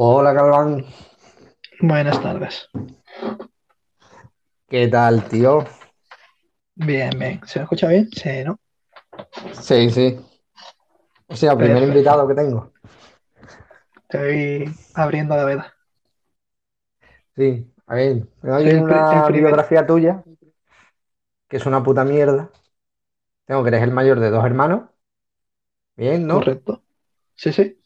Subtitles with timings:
[0.00, 0.84] Hola, Galván.
[1.80, 2.68] Buenas tardes.
[4.68, 5.64] ¿Qué tal, tío?
[6.76, 7.40] Bien, bien.
[7.46, 8.08] ¿Se me escucha bien?
[8.10, 8.58] Sí, ¿no?
[9.52, 10.18] Sí, sí.
[11.28, 11.84] O sea, primer Perfecto.
[11.84, 12.72] invitado que tengo.
[14.08, 15.74] Estoy abriendo la veda.
[17.36, 19.42] Sí, a ver, el, el una primer.
[19.44, 20.24] biografía tuya,
[21.48, 22.50] que es una puta mierda.
[23.46, 24.90] Tengo que eres el mayor de dos hermanos.
[25.96, 26.36] Bien, ¿no?
[26.36, 26.84] Correcto.
[27.34, 27.77] Sí, sí.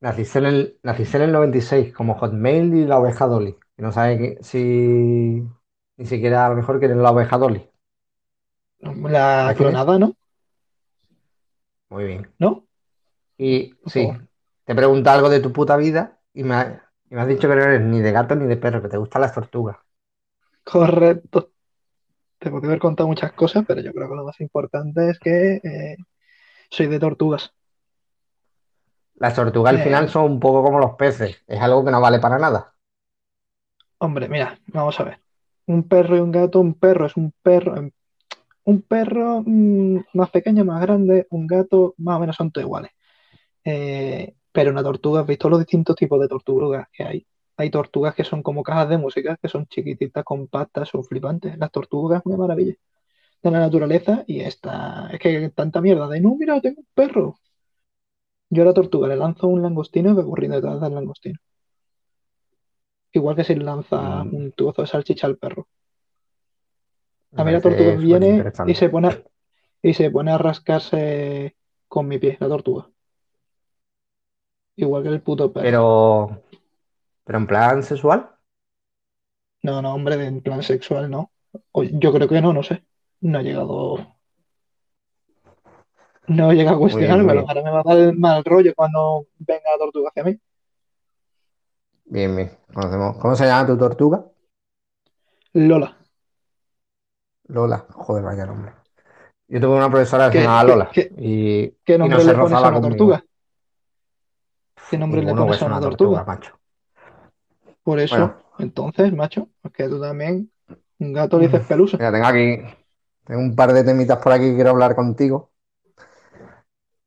[0.00, 3.56] Naciste en el, naciste en el 96, como Hotmail y la oveja Dolly.
[3.76, 5.42] Que no sabe que- si
[5.96, 7.68] ni siquiera a lo mejor que la oveja Dolly.
[8.80, 8.90] La
[9.42, 9.56] ¿Sabes es?
[9.58, 10.16] clonada, ¿no?
[11.90, 12.30] Muy bien.
[12.38, 12.66] ¿No?
[13.36, 14.28] Y sí, favor.
[14.64, 17.54] te pregunto algo de tu puta vida y me, ha- y me has dicho que
[17.54, 19.76] no eres ni de gato ni de perro, que te gustan las tortugas.
[20.64, 21.50] Correcto.
[22.38, 25.56] Te podría haber contado muchas cosas, pero yo creo que lo más importante es que
[25.62, 25.96] eh,
[26.70, 27.52] soy de tortugas.
[29.20, 32.00] Las tortugas al final Eh, son un poco como los peces, es algo que no
[32.00, 32.74] vale para nada.
[33.98, 35.20] hombre, mira, vamos a ver.
[35.66, 37.76] Un perro y un gato, un perro es un perro.
[37.76, 37.90] em,
[38.64, 42.92] Un perro mm, más pequeño, más grande, un gato más o menos son todos iguales.
[43.64, 47.26] Eh, pero una tortuga, ¿has visto los distintos tipos de tortugas que hay?
[47.58, 51.58] Hay tortugas que son como cajas de música, que son chiquititas, compactas, son flipantes.
[51.58, 52.74] Las tortugas es una maravilla
[53.42, 57.36] de la naturaleza y esta, es que tanta mierda de, no, mira, tengo un perro.
[58.50, 61.38] Yo a la tortuga le lanzo un langostino y me corriendo detrás del langostino.
[63.12, 65.68] Igual que si le lanza Mm, un trozo de salchicha al perro.
[67.36, 69.24] A mí la tortuga viene y se pone,
[69.82, 71.56] y se pone a rascarse
[71.88, 72.88] con mi pie, la tortuga.
[74.76, 75.64] Igual que el puto perro.
[75.64, 76.42] Pero,
[77.24, 78.30] pero en plan sexual,
[79.62, 81.32] No, no, hombre, en plan sexual, no.
[81.72, 82.84] O- yo creo que no, no sé.
[83.20, 84.16] No ha llegado,
[86.28, 87.46] no llega a cuestionármelo.
[87.48, 90.38] Ahora me va a dar mal rollo cuando venga la tortuga hacia mí.
[92.04, 92.50] Bien, bien.
[92.74, 93.16] Conocemos.
[93.16, 94.24] ¿Cómo se llama tu tortuga?
[95.54, 95.96] Lola,
[97.48, 97.86] Lola.
[97.94, 98.72] Joder, vaya nombre.
[99.48, 102.24] Yo tuve una profesora que se ¿qué, llamaba Lola qué- y, qué y no nombre
[102.24, 102.96] le pones a una conmigo.
[103.12, 103.24] tortuga?
[104.90, 106.24] ¿Qué nombre le Ninguno, pones es a una tortuga, tortuga?
[106.24, 106.60] macho.
[107.82, 110.50] Por Bueno, eso, entonces, macho, es que tú también,
[110.98, 111.96] un gato le dices pelusa.
[111.98, 112.62] mira, tengo aquí,
[113.24, 115.50] tengo un par de temitas por aquí que quiero hablar contigo.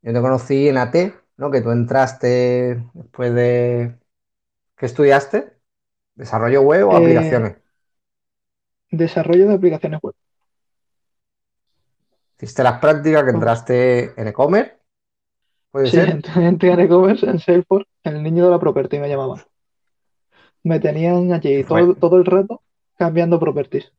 [0.04, 1.52] Yo te conocí en AT, ¿no?
[1.52, 4.00] Que tú entraste después de...
[4.78, 5.58] ¿Qué estudiaste?
[6.16, 7.58] ¿Desarrollo web o Eh, aplicaciones?
[8.92, 10.16] desarrollo de aplicaciones web.
[12.40, 14.78] Hiciste las prácticas que entraste en e-commerce,
[15.72, 16.24] ¿puede Sí, ser?
[16.36, 19.44] entré en e-commerce, en Salesforce, el niño de la property me llamaban.
[20.64, 22.62] Me tenían allí todo, todo el rato
[22.98, 23.94] cambiando properties.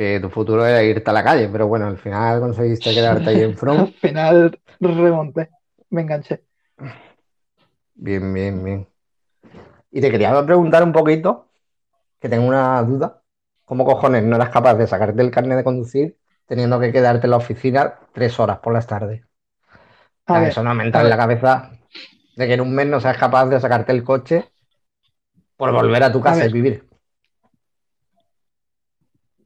[0.00, 3.42] Que tu futuro era irte a la calle, pero bueno, al final conseguiste quedarte ahí
[3.42, 3.94] en Al front.
[4.00, 5.50] final remonté,
[5.90, 6.44] me enganché.
[7.94, 8.88] Bien, bien, bien.
[9.90, 11.48] Y te quería preguntar un poquito,
[12.20, 13.22] que tengo una duda.
[13.64, 17.32] ¿Cómo cojones no eras capaz de sacarte el carnet de conducir teniendo que quedarte en
[17.32, 19.24] la oficina tres horas por las tardes?
[20.26, 21.70] A sea, eso ver, no me entra en la ver, cabeza
[22.36, 24.50] de que en un mes no seas capaz de sacarte el coche
[25.56, 26.50] por volver a tu a casa y ver.
[26.50, 26.89] vivir.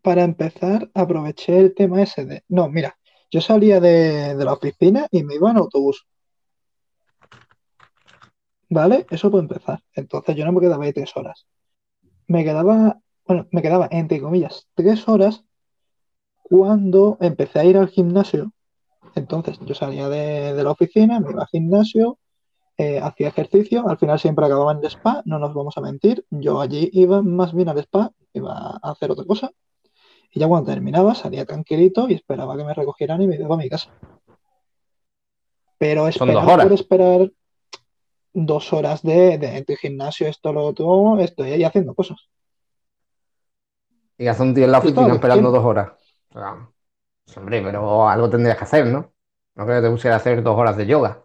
[0.05, 2.45] Para empezar, aproveché el tema ese de...
[2.49, 2.91] No, mira,
[3.31, 6.07] yo salía de, de la oficina y me iba en autobús,
[8.69, 9.07] ¿vale?
[9.09, 9.81] Eso puede empezar.
[9.95, 11.47] Entonces yo no me quedaba ahí tres horas.
[12.27, 15.45] Me quedaba, bueno, me quedaba, entre comillas, tres horas
[16.43, 18.53] cuando empecé a ir al gimnasio.
[19.15, 22.19] Entonces yo salía de, de la oficina, me iba al gimnasio,
[22.77, 26.27] eh, hacía ejercicio, al final siempre acababa en el spa, no nos vamos a mentir.
[26.29, 29.51] Yo allí iba más bien al spa, iba a hacer otra cosa.
[30.35, 33.59] Y ya cuando terminaba, salía tranquilito y esperaba que me recogieran y me iba a
[33.59, 33.89] mi casa.
[35.79, 36.81] Pero Son dos esperar por horas.
[36.81, 37.31] esperar
[38.35, 42.19] dos horas de, de, de gimnasio, esto, lo otro, estoy ahí haciendo cosas.
[44.19, 45.93] Y hace un tío en la oficina esperando dos horas.
[47.25, 49.13] Pues, hombre, pero algo tendrías que hacer, ¿no?
[49.57, 51.25] No creo que te pusiera a hacer dos horas de yoga.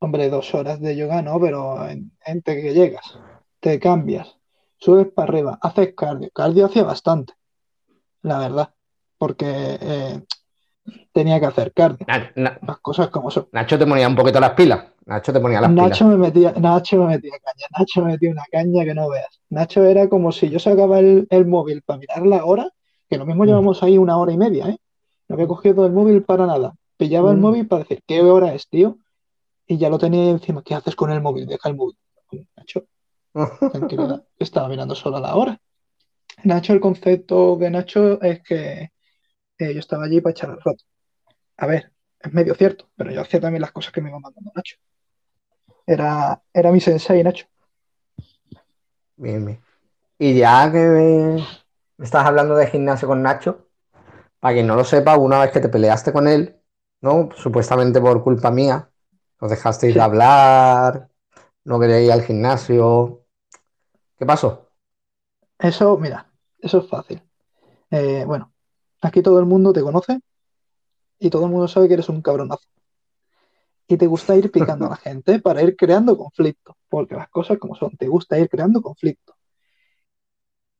[0.00, 3.20] Hombre, dos horas de yoga no, pero en- entre que llegas,
[3.60, 4.36] te cambias,
[4.80, 6.30] subes para arriba, haces cardio.
[6.32, 7.34] Cardio hacía bastante,
[8.22, 8.70] la verdad,
[9.18, 9.46] porque
[9.80, 10.22] eh,
[11.12, 12.06] tenía que hacer cardio.
[12.06, 13.48] Na- na- Las cosas como son.
[13.52, 14.84] Nacho te ponía un poquito las pilas.
[15.06, 15.88] Nacho te ponía las pilas.
[15.90, 19.40] Nacho me metía, Nacho me metía caña, Nacho me metía una caña que no veas.
[19.50, 22.68] Nacho era como si yo sacaba el, el móvil para mirar la hora,
[23.08, 24.76] que lo mismo Mm, llevamos ahí una hora y media, ¿eh?
[25.28, 26.74] No había cogido el móvil para nada.
[26.96, 27.40] Pillaba el mm.
[27.40, 28.98] móvil para decir, ¿qué hora es, tío?
[29.66, 30.62] Y ya lo tenía encima.
[30.62, 31.46] ¿Qué haces con el móvil?
[31.46, 31.96] Deja el móvil.
[32.56, 32.84] Nacho,
[33.70, 34.24] tranquilidad.
[34.38, 35.60] Estaba mirando solo la hora.
[36.44, 38.90] Nacho, el concepto de Nacho es que
[39.58, 40.84] eh, yo estaba allí para echar el rato.
[41.58, 44.52] A ver, es medio cierto, pero yo hacía también las cosas que me iba mandando
[44.54, 44.76] Nacho.
[45.86, 47.46] Era, era mi sensei, Nacho.
[49.16, 49.60] Bien, bien.
[50.18, 53.68] Y ya que me estás hablando de gimnasio con Nacho,
[54.40, 56.56] para quien no lo sepa, una vez que te peleaste con él,
[57.00, 57.30] ¿no?
[57.36, 58.90] Supuestamente por culpa mía,
[59.40, 60.04] os dejasteis de Sí.
[60.04, 61.08] hablar,
[61.64, 63.19] no quería ir al gimnasio.
[64.20, 64.68] ¿Qué pasó?
[65.60, 66.30] Eso, mira,
[66.60, 67.22] eso es fácil.
[67.90, 68.52] Eh, bueno,
[69.02, 70.20] aquí todo el mundo te conoce
[71.20, 72.66] y todo el mundo sabe que eres un cabronazo.
[73.88, 77.58] Y te gusta ir picando a la gente para ir creando conflicto, porque las cosas
[77.58, 79.34] como son, te gusta ir creando conflicto.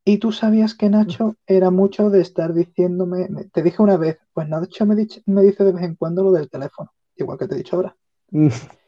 [0.05, 4.19] Y tú sabías que Nacho era mucho de estar diciéndome, me- te dije una vez,
[4.35, 5.23] pues Nacho me dice
[5.65, 7.97] de vez en cuando lo del teléfono, igual que te he dicho ahora.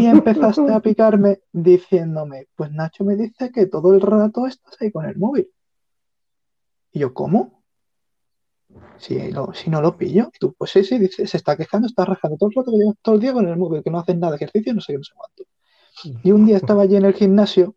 [0.00, 4.90] Y empezaste a picarme diciéndome, pues Nacho me dice que todo el rato estás ahí
[4.90, 5.48] con el móvil.
[6.92, 7.62] Y yo, ¿cómo?
[8.98, 10.30] Si, lo- si no lo pillo.
[10.34, 12.78] Y tú, pues sí, sí, dice, se está quejando, está rajando todo el rato que
[13.02, 14.98] todo el día con el móvil, que no haces nada de ejercicio, no sé qué,
[14.98, 15.44] no sé cuánto.
[16.22, 17.74] Y un día estaba allí en el gimnasio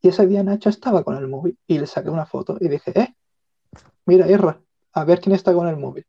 [0.00, 2.98] y ese día Nacho estaba con el móvil y le saqué una foto y dije,
[2.98, 3.14] eh,
[4.06, 4.60] mira, Irra,
[4.92, 6.06] a ver quién está con el móvil.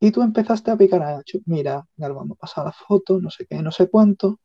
[0.00, 3.30] Y tú empezaste a picar a Nacho, mira, Galván me ha pasado la foto, no
[3.30, 4.38] sé qué, no sé cuánto.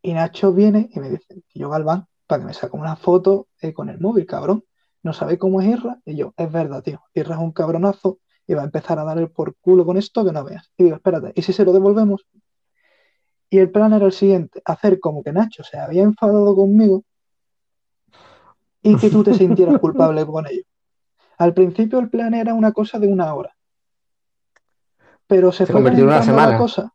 [0.00, 3.72] Y Nacho viene y me dice, yo Galván, para que me saque una foto eh,
[3.72, 4.64] con el móvil, cabrón.
[5.02, 6.00] No sabe cómo es Irra.
[6.04, 7.02] Y yo, es verdad, tío.
[7.14, 10.24] Irra es un cabronazo y va a empezar a dar el por culo con esto
[10.24, 10.70] que no veas.
[10.76, 12.26] Y digo, espérate, ¿y si se lo devolvemos?
[13.50, 17.04] Y el plan era el siguiente, hacer como que Nacho se había enfadado conmigo
[18.82, 20.62] y que tú te sintieras culpable con ello.
[21.38, 23.54] Al principio el plan era una cosa de una hora,
[25.26, 26.58] pero se, Se fue convirtió en una semana.
[26.58, 26.92] cosa.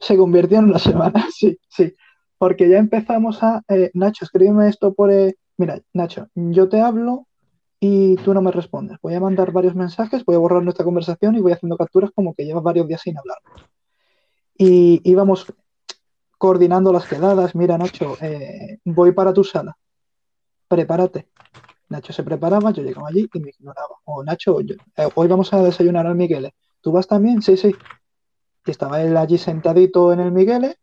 [0.00, 1.94] Se convirtió en una semana, sí, sí.
[2.38, 5.10] Porque ya empezamos a, eh, Nacho, escríbeme esto por...
[5.12, 7.26] eh, Mira, Nacho, yo te hablo
[7.78, 8.98] y tú no me respondes.
[9.02, 12.34] Voy a mandar varios mensajes, voy a borrar nuestra conversación y voy haciendo capturas como
[12.34, 13.38] que llevas varios días sin hablar.
[14.56, 15.46] Y íbamos
[16.38, 17.54] coordinando las quedadas.
[17.54, 19.76] Mira, Nacho, eh, voy para tu sala.
[20.68, 21.28] Prepárate.
[21.88, 23.96] Nacho se preparaba, yo llegaba allí y me ignoraba.
[24.04, 26.50] O Nacho, yo- eh, hoy vamos a desayunar al Miguel.
[26.82, 27.40] ¿Tú vas también?
[27.40, 27.74] Sí, sí.
[28.66, 30.76] Y estaba él allí sentadito en el Miguel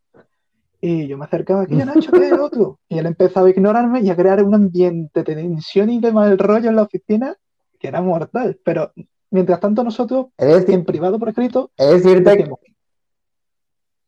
[0.82, 2.80] y yo me acercaba aquí, Nacho, ¿qué es el otro?
[2.88, 6.38] Y él empezaba a ignorarme y a crear un ambiente de tensión y de mal
[6.38, 7.36] rollo en la oficina
[7.78, 8.60] que era mortal.
[8.64, 8.92] Pero
[9.30, 12.60] mientras tanto nosotros, Es en privado por escrito, es decirte, decíamos,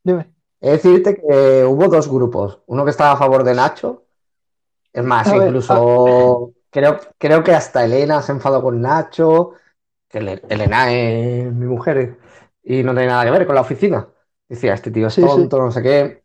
[0.03, 2.59] dime, es decirte que hubo dos grupos.
[2.67, 4.05] Uno que estaba a favor de Nacho.
[4.93, 9.53] Es más, A ver, incluso creo, creo que hasta Elena se enfadó con Nacho.
[10.11, 12.17] Que Elena es mi mujer
[12.63, 14.07] y no tiene nada que ver con la oficina.
[14.49, 15.27] Decía, este tío es Sí, sí.
[15.27, 16.21] tonto, no sé qué.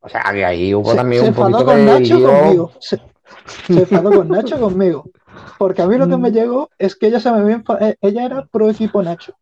[0.00, 2.28] O sea, que ahí hubo se, también se un poquito con de Nacho lío.
[2.28, 2.72] conmigo.
[2.78, 2.96] Se,
[3.66, 5.10] se enfadó con Nacho conmigo.
[5.58, 8.24] Porque a mí lo que me llegó es que ella se me había eh, ella
[8.26, 9.34] era pro equipo Nacho.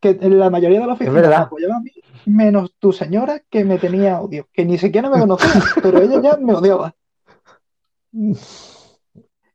[0.00, 1.90] Que en la mayoría de la oficina me apoyaba a mí,
[2.26, 5.50] menos tu señora que me tenía odio, que ni siquiera me conocía,
[5.82, 6.94] pero ella ya me odiaba.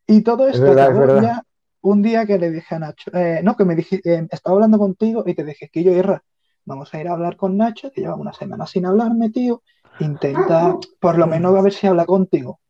[0.06, 1.22] Y todo Es esto verdad, es verdad.
[1.22, 1.42] ya
[1.82, 4.78] un día que le dije a Nacho, eh, no, que me dije, eh, estaba hablando
[4.78, 6.22] contigo y te dije, que yo, Irra,
[6.64, 9.62] vamos a ir a hablar con Nacho, que lleva una semana sin hablarme, tío,
[10.00, 12.60] intenta por lo menos a ver si habla contigo.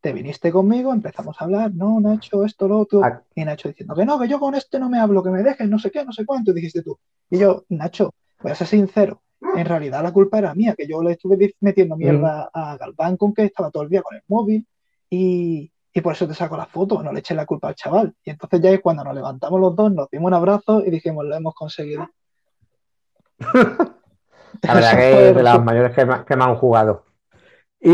[0.00, 3.22] Te viniste conmigo, empezamos a hablar, no, Nacho, esto, lo otro, Ah.
[3.34, 5.68] y Nacho diciendo que no, que yo con este no me hablo, que me dejes,
[5.68, 6.98] no sé qué, no sé cuánto, y dijiste tú.
[7.30, 9.22] Y yo, Nacho, voy a ser sincero,
[9.56, 13.32] en realidad la culpa era mía, que yo le estuve metiendo mierda a Galván con
[13.32, 14.66] que estaba todo el día con el móvil
[15.10, 18.14] y, y por eso te saco la foto, no le eché la culpa al chaval.
[18.24, 21.24] Y entonces ya es cuando nos levantamos los dos, nos dimos un abrazo y dijimos,
[21.26, 22.08] lo hemos conseguido.
[24.62, 27.04] La verdad que es de las mayores que, me- que me han jugado.
[27.80, 27.90] Y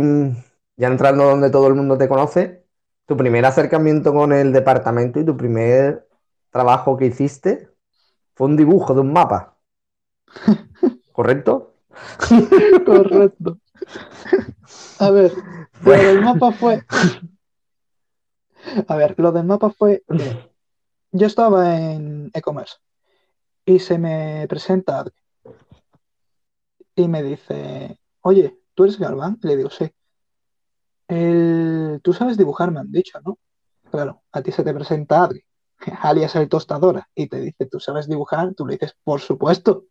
[0.00, 0.36] mm,
[0.76, 2.64] ya entrando donde todo el mundo te conoce,
[3.06, 6.08] tu primer acercamiento con el departamento y tu primer
[6.50, 7.70] trabajo que hiciste
[8.34, 9.56] fue un dibujo de un mapa.
[11.12, 11.74] ¿Correcto?
[12.86, 13.58] Correcto.
[14.98, 15.32] A ver,
[15.84, 16.82] del mapa fue.
[18.88, 20.02] A ver, lo del mapa fue
[21.12, 22.76] yo estaba en e-commerce
[23.64, 25.14] y se me presenta Adri
[26.94, 29.38] y me dice, oye, ¿tú eres Galván?
[29.42, 29.90] Le digo, sí.
[31.08, 32.00] El...
[32.02, 33.38] Tú sabes dibujar, me han dicho, ¿no?
[33.90, 35.44] Claro, a ti se te presenta Adri,
[36.00, 38.54] alias el tostadora, y te dice, ¿tú sabes dibujar?
[38.54, 39.84] Tú le dices, por supuesto.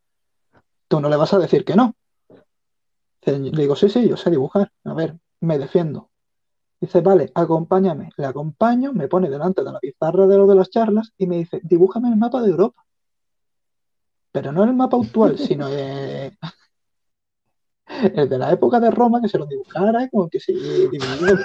[0.88, 1.96] Tú no le vas a decir que no.
[3.26, 4.72] Le digo, sí, sí, yo sé dibujar.
[4.84, 6.10] A ver, me defiendo.
[6.80, 8.10] Dice, vale, acompáñame.
[8.18, 11.38] Le acompaño, me pone delante de la pizarra de lo de las charlas y me
[11.38, 12.84] dice, dibújame el mapa de Europa.
[14.32, 16.32] Pero no el mapa actual, sino eh,
[18.14, 21.38] el de la época de Roma, que se lo dibujara, como que sí, dividido.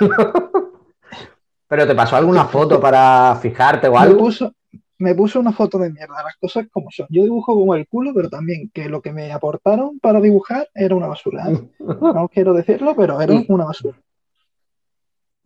[1.68, 4.18] ¿Pero te pasó alguna foto para fijarte o Me algo?
[4.18, 4.52] puso,
[4.98, 7.06] me puso una foto de mierda, las cosas como son.
[7.10, 10.94] Yo dibujo como el culo, pero también que lo que me aportaron para dibujar era
[10.96, 11.44] una basura.
[11.78, 13.96] No quiero decirlo, pero era una basura.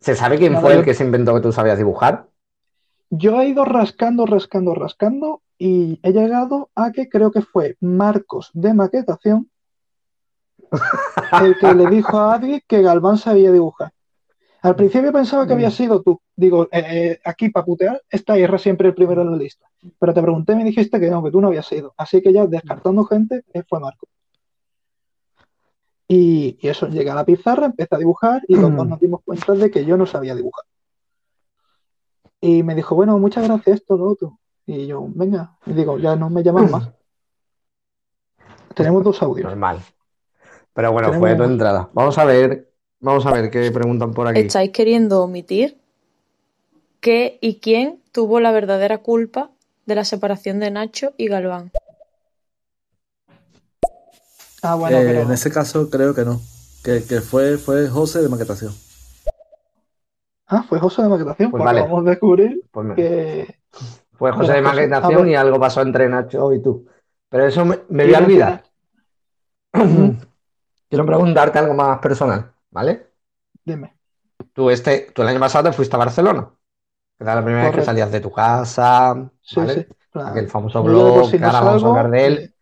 [0.05, 2.27] ¿Se sabe quién fue el que se inventó que tú sabías dibujar?
[3.09, 8.51] Yo he ido rascando, rascando, rascando y he llegado a que creo que fue Marcos
[8.53, 9.49] de Maquetación
[11.41, 13.93] el que le dijo a Adi que Galván sabía dibujar.
[14.61, 15.79] Al principio pensaba que había mm.
[15.79, 16.21] sido tú.
[16.35, 19.65] Digo, eh, eh, aquí para putear está Irra siempre el primero en la lista.
[19.97, 21.95] Pero te pregunté y me dijiste que no, que tú no habías sido.
[21.97, 24.05] Así que ya descartando gente, eh, fue Marco.
[26.07, 29.53] Y, eso, llegué a la pizarra, empecé a dibujar y los dos nos dimos cuenta
[29.53, 30.65] de que yo no sabía dibujar.
[32.41, 34.39] Y me dijo, bueno, muchas gracias, esto, lo otro.
[34.67, 36.89] Y yo, venga, y digo, ya no me llaman más.
[38.75, 39.47] Tenemos dos audios.
[39.47, 39.79] Normal.
[40.73, 41.89] Pero bueno, fue tu entrada.
[41.93, 42.69] Vamos a ver,
[42.99, 44.41] vamos a ver qué preguntan por aquí.
[44.41, 45.79] ¿Estáis queriendo omitir
[46.99, 49.51] qué y quién tuvo la verdadera culpa
[49.85, 51.71] de la separación de Nacho y Galván?
[54.65, 56.41] Ah, bueno, eh, En ese caso creo que no.
[56.83, 58.73] Que, fue, fue José de maquetación.
[60.47, 61.51] Ah, fue José de maquetación.
[61.51, 61.81] Pues, pues vale.
[61.81, 63.59] vamos a descubrir pues que.
[64.13, 66.87] Fue José de maquetación y algo pasó entre Nacho y tú.
[67.29, 68.63] Pero eso me, me voy a olvidar.
[70.89, 73.07] Quiero preguntarte algo más personal, ¿vale?
[73.63, 73.97] Dime.
[74.53, 76.49] Tú, este, tú el año pasado te fuiste a Barcelona.
[77.19, 79.87] Era la primera vez que salías de tu casa, sí, ¿vale?
[80.13, 82.54] Sí, El famoso blog, ahora vamos a hablar de él.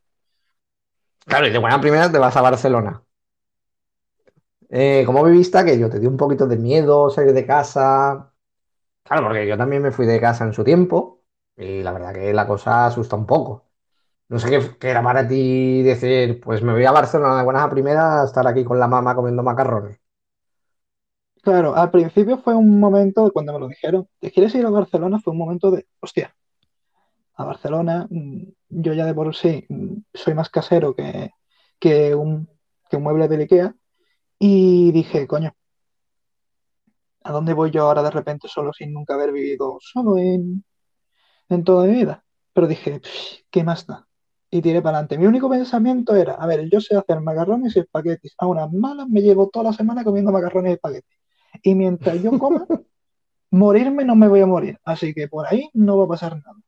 [1.25, 3.03] Claro, y de buena primera te vas a Barcelona.
[4.69, 5.89] Eh, ¿Cómo viviste aquello?
[5.89, 8.33] ¿Te dio un poquito de miedo salir de casa?
[9.03, 11.23] Claro, porque yo también me fui de casa en su tiempo
[11.57, 13.67] y la verdad que la cosa asusta un poco.
[14.29, 14.49] No sé
[14.79, 18.25] qué, era para ti decir, pues me voy a Barcelona de buenas a primeras a
[18.25, 19.99] estar aquí con la mamá comiendo macarrones.
[21.43, 25.19] Claro, al principio fue un momento, cuando me lo dijeron, ¿te quieres ir a Barcelona?
[25.19, 26.33] Fue un momento de, hostia,
[27.35, 28.43] a Barcelona, mm,
[28.75, 29.67] yo ya de por sí
[30.13, 31.31] soy más casero que,
[31.79, 32.49] que, un,
[32.89, 33.75] que un mueble de Ikea,
[34.39, 35.55] y dije, coño,
[37.23, 40.63] ¿a dónde voy yo ahora de repente solo sin nunca haber vivido solo en,
[41.49, 42.23] en toda mi vida?
[42.53, 43.01] Pero dije,
[43.49, 44.07] ¿qué más da?
[44.53, 45.17] y tiré para adelante.
[45.17, 48.35] Mi único pensamiento era, a ver, yo sé hacer macarrones y espaguetis.
[48.37, 51.17] A unas malas me llevo toda la semana comiendo macarrones y espaguetis.
[51.63, 52.67] Y mientras yo coma,
[53.49, 54.77] morirme no me voy a morir.
[54.83, 56.59] Así que por ahí no va a pasar nada.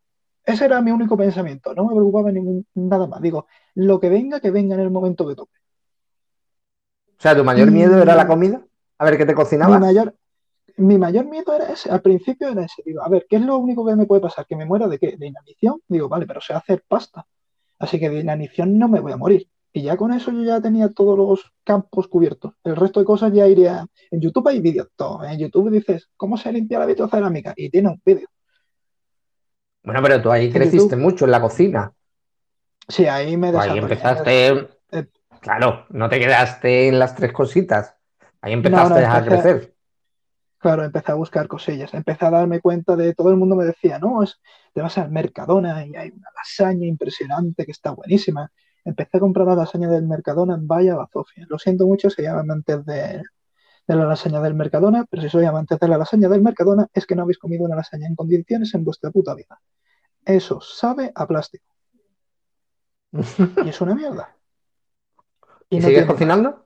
[0.46, 1.74] Ese era mi único pensamiento.
[1.74, 3.22] No me preocupaba ningún, nada más.
[3.22, 5.58] Digo, lo que venga, que venga en el momento que toque.
[7.18, 8.64] O sea, ¿tu mayor miedo era la comida?
[9.00, 9.80] A ver, ¿qué te cocinaba?
[9.80, 10.16] Mi mayor,
[10.78, 11.90] mi mayor miedo era ese.
[11.90, 12.84] Al principio era ese.
[12.86, 14.46] Digo, a ver, ¿qué es lo único que me puede pasar?
[14.46, 15.16] ¿Que me muera de qué?
[15.18, 15.82] ¿De inanición?
[15.88, 17.26] Digo, vale, pero sé hacer pasta.
[17.80, 19.50] Así que de inanición no me voy a morir.
[19.74, 22.54] Y ya con eso yo ya tenía todos los campos cubiertos.
[22.64, 23.86] El resto de cosas ya iría.
[24.12, 25.24] En YouTube hay vídeos, todo.
[25.24, 27.54] En YouTube dices, ¿cómo se limpia la vitrocerámica?
[27.58, 28.28] Y tiene un vídeo.
[29.86, 31.94] Bueno, pero tú ahí creciste mucho en la cocina.
[32.88, 33.72] Sí, ahí me desarrollé.
[33.72, 34.48] Ahí empezaste.
[34.92, 35.08] Eh,
[35.40, 37.96] claro, no te quedaste en las tres cositas.
[38.42, 39.76] Ahí empezaste a crecer.
[40.58, 44.00] Claro, empecé a buscar cosillas, empecé a darme cuenta de todo el mundo me decía,
[44.00, 44.40] no, es,
[44.74, 48.52] te vas al Mercadona y hay una lasaña impresionante que está buenísima.
[48.84, 51.46] Empecé a comprar la lasaña del Mercadona, vaya bazofia.
[51.50, 53.22] Lo siento mucho si llaman amantes de,
[53.88, 57.06] de la lasaña del Mercadona, pero si soy amante de la lasaña del Mercadona es
[57.06, 59.60] que no habéis comido una lasaña en condiciones en vuestra puta vida.
[60.24, 61.66] Eso sabe a plástico.
[63.12, 64.36] y es una mierda.
[65.70, 66.66] ¿Y, sigues cocinando?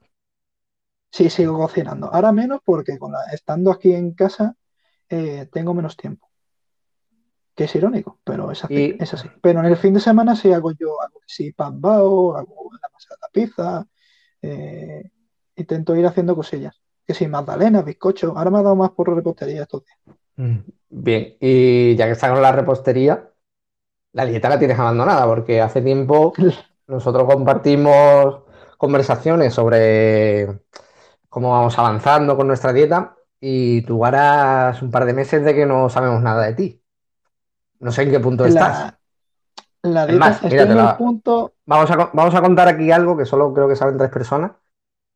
[1.12, 2.14] Sí, sigo cocinando.
[2.14, 4.56] Ahora menos porque con estando aquí en casa
[5.10, 6.30] eh, tengo menos tiempo.
[7.56, 9.28] Que es irónico, pero es así, es así.
[9.42, 12.90] Pero en el fin de semana sí hago yo algo sí, pan bao, hago la
[12.94, 13.88] masa de la pizza.
[14.42, 15.12] Eh,
[15.56, 16.80] intento ir haciendo cosillas.
[17.10, 18.38] Que sí, magdalena, bizcocho.
[18.38, 19.98] Ahora me ha dado más por repostería estos días.
[20.36, 20.58] Mm,
[20.90, 23.32] bien, y ya que está con la repostería,
[24.12, 26.34] la dieta la tienes abandonada porque hace tiempo
[26.88, 28.44] nosotros compartimos
[28.78, 30.60] conversaciones sobre
[31.30, 35.66] cómo vamos avanzando con nuestra dieta y tú harás un par de meses de que
[35.66, 36.84] no sabemos nada de ti.
[37.80, 38.94] No sé en qué punto estás.
[39.82, 41.56] La dieta está en el punto...
[41.66, 44.52] Vamos a, vamos a contar aquí algo que solo creo que saben tres personas,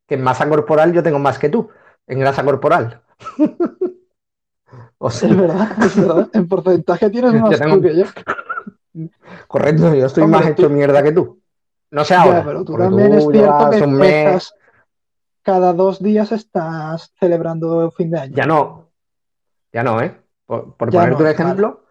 [0.08, 1.70] que en masa corporal yo tengo más que tú,
[2.08, 3.02] en grasa corporal.
[4.98, 5.30] o sea...
[5.30, 6.30] Es verdad, es verdad.
[6.34, 8.06] En porcentaje tienes más tú que yo.
[9.48, 11.42] Correcto, yo estoy más hecho mierda que tú.
[11.92, 12.44] No sé ahora.
[12.44, 14.40] pero tú también es cierto que
[15.44, 18.34] cada dos días estás celebrando fin de año.
[18.36, 18.90] Ya no,
[19.72, 20.18] ya no, ¿eh?
[20.46, 21.84] Por, ponerte un ejemplo,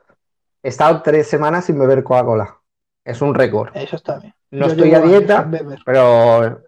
[0.63, 2.59] he estado tres semanas sin beber Coca-Cola.
[3.05, 3.71] Es un récord.
[3.75, 4.35] Eso está bien.
[4.51, 5.51] No estoy a dieta,
[5.85, 6.63] pero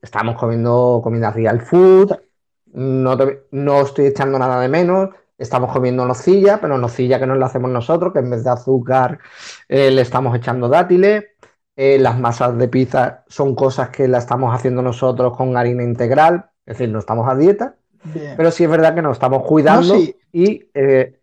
[0.00, 2.16] estamos comiendo comida real food.
[2.76, 3.16] No,
[3.52, 5.08] no estoy echando nada de menos.
[5.38, 9.18] estamos comiendo nocilla, pero nocilla que no la hacemos nosotros, que en vez de azúcar
[9.68, 11.24] eh, le estamos echando dátiles.
[11.74, 16.50] Eh, las masas de pizza son cosas que la estamos haciendo nosotros con harina integral,
[16.64, 17.76] es decir, no estamos a dieta,
[18.36, 19.94] pero sí es verdad que nos estamos cuidando
[20.32, 21.18] y eh,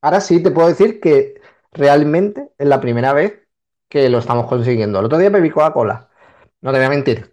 [0.00, 1.40] ahora sí te puedo decir que
[1.72, 3.34] realmente es la primera vez
[3.88, 4.98] que lo estamos consiguiendo.
[4.98, 6.08] El otro día bebí Coca-Cola,
[6.62, 7.32] no te voy a mentir,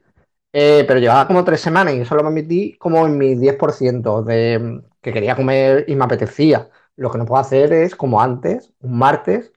[0.88, 5.12] pero llevaba como tres semanas y eso lo metí como en mi 10% de que
[5.14, 6.70] quería comer y me apetecía.
[6.96, 9.52] Lo que no puedo hacer es, como antes, un martes,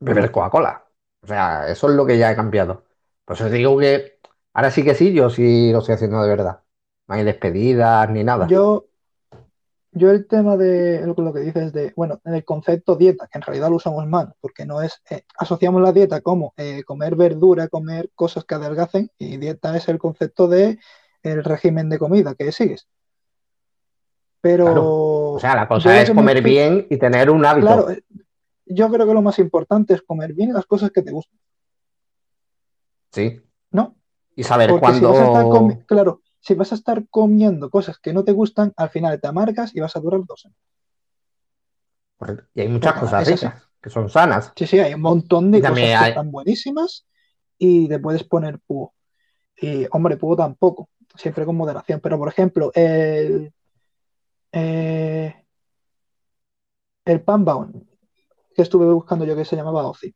[0.00, 0.84] beber Coca-Cola.
[1.22, 2.84] O sea, eso es lo que ya he cambiado.
[3.24, 4.18] Por eso digo que
[4.52, 6.62] ahora sí que sí, yo sí lo estoy haciendo de verdad.
[7.08, 8.46] No hay despedidas ni nada.
[8.48, 8.88] Yo,
[9.92, 13.68] yo el tema de lo que dices de, bueno, el concepto dieta, que en realidad
[13.68, 18.10] lo usamos mal, porque no es, eh, asociamos la dieta como eh, comer verdura, comer
[18.14, 20.78] cosas que adelgacen, y dieta es el concepto de
[21.22, 22.88] el régimen de comida que sigues.
[24.40, 25.34] Pero.
[25.34, 27.66] O sea, la cosa es comer bien y tener un hábito.
[27.66, 28.02] Claro, eh,
[28.64, 31.38] yo creo que lo más importante es comer bien las cosas que te gustan.
[33.12, 33.40] Sí.
[33.70, 33.94] ¿No?
[34.34, 35.84] Y saber cuándo.
[35.86, 39.74] claro, si vas a estar comiendo cosas que no te gustan, al final te amargas
[39.74, 40.58] y vas a durar dos años.
[42.54, 44.52] Y hay muchas cosas ricas que son sanas.
[44.56, 47.06] Sí, sí, hay un montón de cosas que están buenísimas
[47.58, 48.92] y te puedes poner púo.
[49.56, 52.00] Y, hombre, púo tampoco, siempre con moderación.
[52.00, 53.52] Pero, por ejemplo, el,
[54.50, 55.44] eh,
[57.04, 57.86] el Panbound,
[58.54, 60.14] que estuve buscando yo que se llamaba OCI,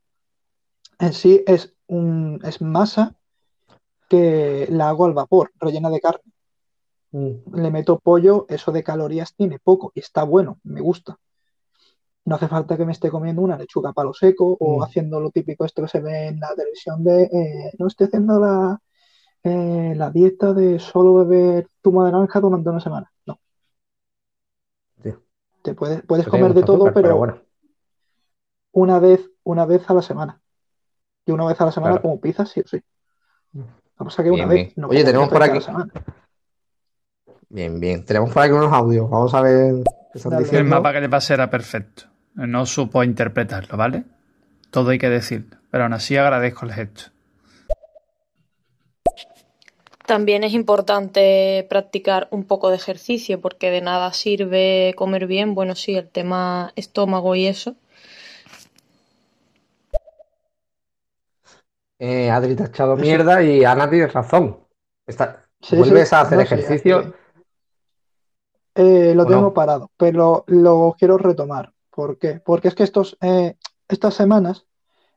[0.98, 3.16] en sí es, un, es masa
[4.08, 6.32] que la hago al vapor, rellena de carne.
[7.12, 7.54] Mm.
[7.54, 11.18] Le meto pollo, eso de calorías tiene poco y está bueno, me gusta.
[12.24, 14.82] No hace falta que me esté comiendo una lechuga palo seco o mm.
[14.82, 18.40] haciendo lo típico esto que se ve en la televisión de eh, no estoy haciendo
[18.40, 18.80] la,
[19.44, 23.12] eh, la dieta de solo beber zumo de naranja durante una semana.
[23.26, 23.38] No,
[25.74, 27.40] puedes, puedes comer de todo, pero, bueno.
[28.72, 30.40] una vez, una vez a la semana.
[31.24, 32.80] Y una vez a la semana como pizza, sí o sí.
[33.98, 34.74] Vamos a que una vez.
[34.88, 35.58] Oye, tenemos por aquí.
[37.48, 38.04] Bien, bien.
[38.04, 39.08] Tenemos por aquí unos audios.
[39.08, 39.74] Vamos a ver
[40.52, 42.04] El mapa que le pasé era perfecto.
[42.34, 44.04] No supo interpretarlo, ¿vale?
[44.70, 45.56] Todo hay que decirlo.
[45.70, 47.04] Pero aún así agradezco el gesto.
[50.06, 55.74] También es importante practicar un poco de ejercicio porque de nada sirve comer bien, bueno,
[55.74, 57.74] sí, el tema estómago y eso.
[61.98, 64.60] Eh, Adri te ha echado mierda y Ana tiene razón.
[65.70, 67.14] ¿Vuelves a hacer ejercicio?
[68.74, 71.72] Eh, lo tengo parado, pero lo quiero retomar.
[71.90, 72.40] ¿Por qué?
[72.44, 73.56] Porque es que estos, eh,
[73.88, 74.66] estas semanas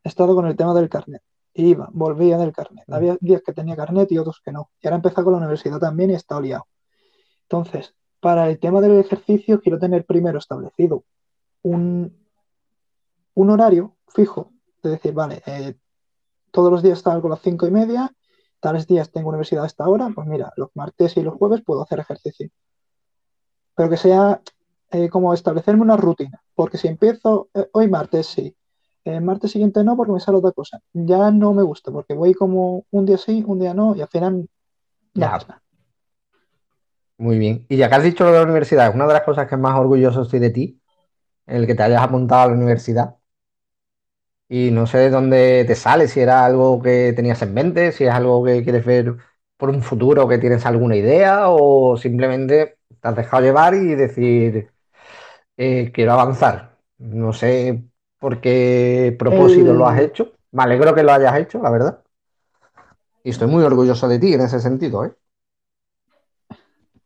[0.04, 1.22] he estado con el tema del carnet
[1.54, 2.86] iba, volvía del carnet.
[2.88, 2.94] Mm.
[2.94, 4.72] Había días que tenía carnet y otros que no.
[4.82, 6.68] Y ahora empezado con la universidad también y he estado liado.
[7.44, 11.04] Entonces, para el tema del ejercicio, quiero tener primero establecido
[11.64, 12.16] un,
[13.34, 14.52] un horario fijo.
[14.82, 15.76] De decir, vale, eh,
[16.52, 18.14] todos los días salgo a las cinco y media,
[18.60, 21.84] tales días tengo universidad a esta hora, pues mira, los martes y los jueves puedo
[21.84, 22.50] hacer ejercicio.
[23.76, 24.42] Pero que sea
[24.92, 26.42] eh, como establecerme una rutina.
[26.56, 28.56] Porque si empiezo eh, hoy martes, sí,
[29.06, 30.82] el martes siguiente no porque me sale otra cosa.
[30.94, 34.08] Ya no me gusta porque voy como un día sí, un día no y al
[34.08, 34.48] final
[35.14, 35.40] ya.
[37.18, 37.66] Muy bien.
[37.70, 39.78] Y ya que has dicho lo de la universidad, una de las cosas que más
[39.78, 40.82] orgulloso estoy de ti,
[41.46, 43.16] el que te hayas apuntado a la universidad.
[44.50, 48.06] Y no sé de dónde te sale, si era algo que tenías en mente, si
[48.06, 49.16] es algo que quieres ver
[49.58, 54.72] por un futuro, que tienes alguna idea, o simplemente te has dejado llevar y decir,
[55.56, 56.78] eh, quiero avanzar.
[56.98, 57.84] No sé
[58.18, 60.34] por qué propósito lo has hecho.
[60.52, 62.04] Me alegro que lo hayas hecho, la verdad.
[63.24, 65.14] Y estoy muy orgulloso de ti en ese sentido, ¿eh?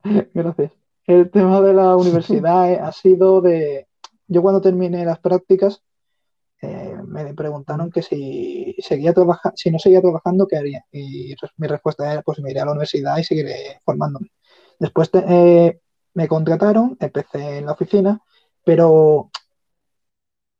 [0.33, 0.71] Gracias.
[1.05, 3.87] El tema de la universidad eh, ha sido de.
[4.27, 5.83] Yo cuando terminé las prácticas
[6.61, 10.85] eh, me preguntaron que si seguía trabajando, si no seguía trabajando, ¿qué haría?
[10.91, 14.31] Y mi respuesta era, pues me iré a la universidad y seguiré formándome.
[14.79, 18.21] Después me contrataron, empecé en la oficina,
[18.65, 19.29] pero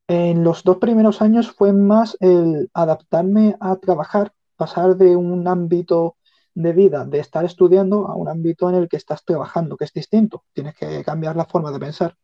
[0.07, 6.17] en los dos primeros años fue más el adaptarme a trabajar, pasar de un ámbito
[6.55, 9.93] de vida, de estar estudiando, a un ámbito en el que estás trabajando, que es
[9.93, 10.43] distinto.
[10.53, 12.15] Tienes que cambiar la forma de pensar.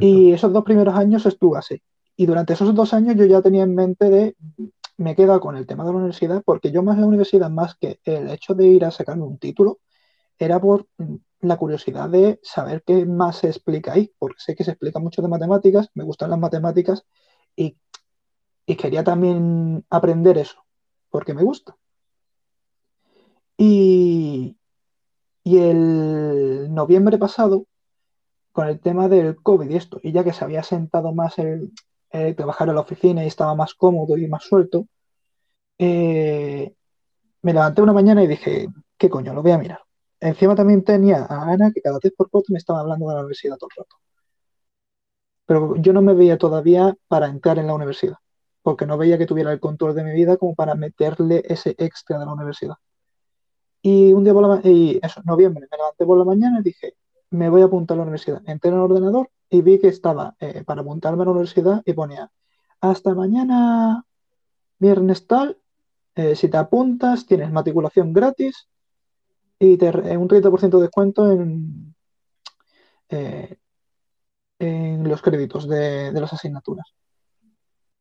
[0.00, 1.80] Y esos dos primeros años estuve así.
[2.20, 4.36] Y durante esos dos años yo ya tenía en mente de,
[4.96, 8.00] me queda con el tema de la universidad, porque yo más la universidad, más que
[8.02, 9.78] el hecho de ir a sacarme un título,
[10.36, 10.88] era por
[11.40, 15.22] la curiosidad de saber qué más se explica ahí, porque sé que se explica mucho
[15.22, 17.04] de matemáticas, me gustan las matemáticas
[17.54, 17.76] y,
[18.66, 20.64] quería también aprender eso,
[21.10, 21.76] porque me gusta.
[23.56, 24.56] Y,
[25.44, 27.66] y el noviembre pasado
[28.50, 31.72] con el tema del COVID y esto, y ya que se había sentado más el,
[32.10, 34.86] trabajar en la oficina y estaba más cómodo y más suelto,
[35.78, 36.74] eh,
[37.42, 39.32] me levanté una mañana y dije, ¿qué coño?
[39.34, 39.80] Lo voy a mirar.
[40.20, 43.20] Encima también tenía a Ana que cada vez por cuatro me estaba hablando de la
[43.20, 43.96] universidad todo el rato.
[45.46, 48.16] Pero yo no me veía todavía para entrar en la universidad,
[48.62, 52.18] porque no veía que tuviera el control de mi vida como para meterle ese extra
[52.18, 52.76] de la universidad.
[53.82, 56.94] Y un día por la y eso, noviembre, me levanté por la mañana y dije,
[57.30, 58.42] me voy a apuntar a la universidad.
[58.46, 61.92] Entré en el ordenador y vi que estaba eh, para apuntarme a la universidad y
[61.92, 62.30] ponía,
[62.80, 64.04] hasta mañana
[64.78, 65.58] viernes tal,
[66.14, 68.68] eh, si te apuntas, tienes matriculación gratis
[69.58, 71.94] y te, un 30% de descuento en,
[73.08, 73.56] eh,
[74.58, 76.86] en los créditos de, las asignaturas.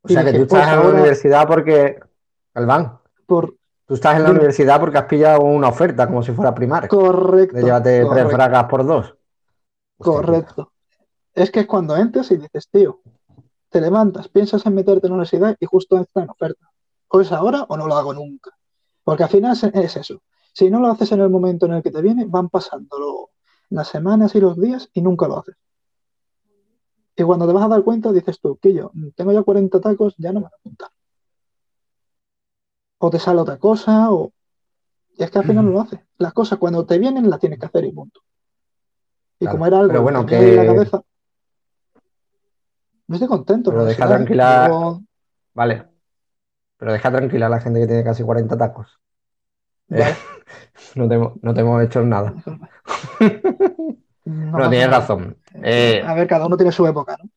[0.01, 1.99] O sea que tú estás en la universidad porque,
[2.53, 3.55] Alban, por,
[3.86, 6.88] tú estás en la universidad porque has pillado una oferta como si fuera primaria.
[6.88, 7.55] Correcto.
[7.55, 9.15] De llévate tres fragas por dos.
[9.97, 10.71] correcto.
[11.38, 13.00] Es que es cuando entres y dices, tío,
[13.69, 16.67] te levantas, piensas en meterte en la universidad y justo está en oferta
[17.10, 18.52] o es ahora o no lo hago nunca.
[19.04, 20.21] Porque al final es eso.
[20.54, 23.30] Si no lo haces en el momento en el que te viene, van pasando
[23.69, 25.56] las semanas y los días y nunca lo haces.
[27.15, 30.15] Y cuando te vas a dar cuenta, dices tú, que yo tengo ya 40 tacos,
[30.17, 30.89] ya no me voy a apuntar.
[33.00, 34.32] O te sale otra cosa, o.
[35.15, 36.00] Y es que al final no lo haces.
[36.17, 38.21] Las cosas cuando te vienen las tienes que hacer y punto.
[39.39, 41.04] Y como era algo bueno, que, en la cabeza,
[43.08, 43.72] no estoy contento.
[43.72, 45.00] Pero deja tranquila.
[45.54, 45.86] Vale.
[46.78, 49.00] Pero deja tranquila a la gente que tiene casi 40 tacos.
[49.89, 50.04] Eh,
[50.96, 52.34] no, te, no hemos hecho nada.
[54.28, 55.38] No, tienes razón.
[55.63, 57.30] Eh, a ver, cada uno tiene su época, ¿no?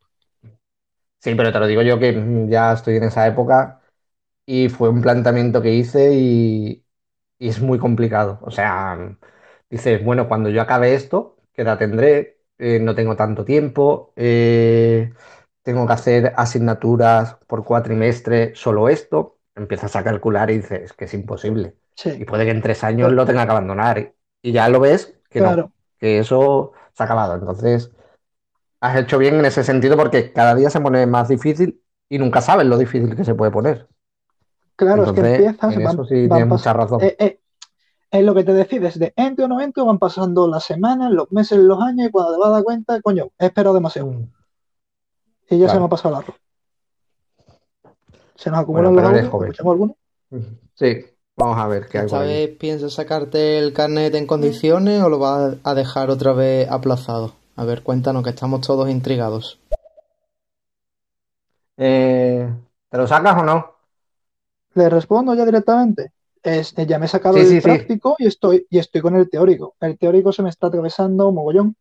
[1.19, 3.83] Sí, pero te lo digo yo que ya estoy en esa época
[4.47, 6.85] y fue un planteamiento que hice y,
[7.39, 8.39] es muy complicado.
[8.43, 9.17] O sea,
[9.71, 12.41] dices, bueno, cuando yo acabe esto, ¿qué edad tendré?
[12.59, 14.13] Eh, no tengo tanto tiempo.
[14.17, 15.13] Eh,
[15.63, 21.15] tengo que hacer asignaturas por cuatrimestre, solo esto, empiezas a calcular y dices que es
[21.15, 21.77] imposible.
[22.05, 24.15] Y puede que en tres años lo tenga que abandonar.
[24.43, 27.35] Y ya lo ves que no, que eso se ha acabado.
[27.35, 27.91] Entonces,
[28.81, 32.41] has hecho bien en ese sentido porque cada día se pone más difícil y nunca
[32.41, 33.87] sabes lo difícil que se puede poner.
[34.77, 35.75] Claro, es que empiezas.
[35.75, 37.01] En eso sí tienes mucha razón.
[37.03, 37.41] Eh, eh,
[38.11, 41.31] es lo que te decides de entre o no entre, van pasando las semanas, los
[41.31, 44.11] meses, los años, y cuando te vas a dar cuenta, coño, he esperado demasiado.
[44.11, 44.40] Mm.
[45.51, 46.37] Y ya se me ha pasado el arroz.
[48.37, 49.97] ¿Se nos acumulan los ¿Escuchamos alguno?
[50.75, 51.05] Sí,
[51.37, 52.07] vamos a ver qué hay.
[52.07, 56.71] ¿Esta vez piensas sacarte el carnet en condiciones o lo vas a dejar otra vez
[56.71, 57.35] aplazado?
[57.57, 59.61] A ver, cuéntanos que estamos todos intrigados.
[61.77, 62.49] Eh,
[62.89, 63.73] ¿Te lo sacas o no?
[64.75, 66.13] Le respondo ya directamente.
[66.43, 69.75] Es, ya me he sacado el práctico y estoy, y estoy con el teórico.
[69.81, 71.77] El teórico se me está atravesando mogollón.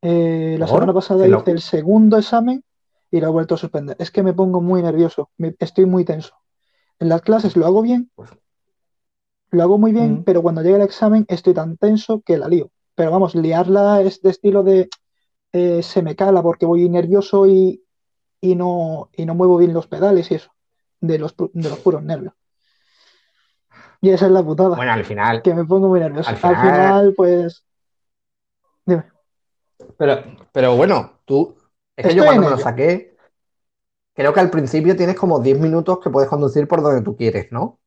[0.00, 2.62] Eh, la semana pasada hice el segundo examen
[3.10, 3.96] y lo he vuelto a suspender.
[3.98, 6.34] Es que me pongo muy nervioso, estoy muy tenso.
[6.98, 8.30] En las clases lo hago bien, pues,
[9.50, 10.24] lo hago muy bien, mm.
[10.24, 12.70] pero cuando llega el examen estoy tan tenso que la lío.
[12.94, 14.88] Pero vamos, liarla es de estilo de
[15.52, 17.82] eh, se me cala porque voy nervioso y,
[18.42, 20.50] no, y no muevo bien los pedales y eso,
[21.00, 22.34] de los, de los puros nervios.
[24.00, 24.76] Y esa es la putada.
[24.76, 25.42] Bueno, al final.
[25.42, 26.30] Que me pongo muy nervioso.
[26.30, 27.64] Al final, pues.
[28.86, 29.04] Dime.
[29.96, 31.56] Pero, pero bueno, tú
[31.98, 33.16] es que yo cuando me lo saqué,
[34.14, 37.50] creo que al principio tienes como 10 minutos que puedes conducir por donde tú quieres,
[37.50, 37.80] ¿no?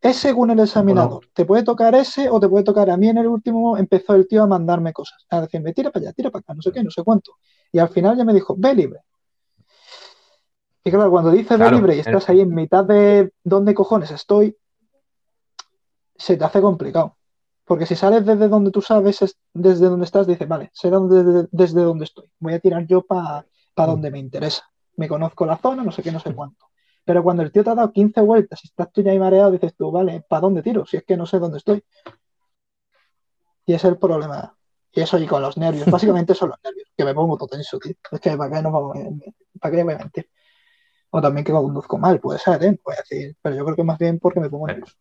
[0.00, 1.28] Es según el examinador.
[1.32, 2.90] Te puede tocar ese o te puede tocar.
[2.90, 5.24] A mí en el último empezó el tío a mandarme cosas.
[5.30, 7.36] A decirme, tira para allá, tira para acá, no sé qué, no sé cuánto.
[7.70, 9.00] Y al final ya me dijo, ve libre.
[10.82, 14.56] Y claro, cuando dice ve libre y estás ahí en mitad de dónde cojones estoy,
[16.16, 17.16] se te hace complicado.
[17.64, 21.82] Porque si sales desde donde tú sabes, desde donde estás, dices, vale, sé desde, desde
[21.82, 22.30] donde estoy.
[22.38, 24.64] Voy a tirar yo para pa donde me interesa.
[24.96, 26.66] Me conozco la zona, no sé qué, no sé cuánto.
[27.04, 29.50] Pero cuando el tío te ha dado 15 vueltas y estás tú ya ahí mareado,
[29.50, 30.86] dices tú, vale, ¿para dónde tiro?
[30.86, 31.82] Si es que no sé dónde estoy.
[33.66, 34.56] Y ese es el problema.
[34.92, 35.86] Y eso y con los nervios.
[35.90, 37.94] Básicamente son los nervios, que me pongo todo tenso, tío.
[38.10, 38.96] Es que para qué no vamos
[39.60, 40.30] ¿Para qué voy a mentir?
[41.10, 42.78] O también que conduzco mal, puede ser, ¿eh?
[42.84, 43.36] Voy a decir.
[43.40, 44.96] Pero yo creo que más bien porque me pongo nervioso.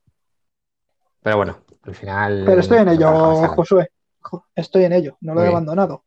[1.22, 2.44] Pero bueno, al final.
[2.46, 3.90] Pero estoy en ello, Josué.
[4.56, 6.04] Estoy en ello, no lo he abandonado.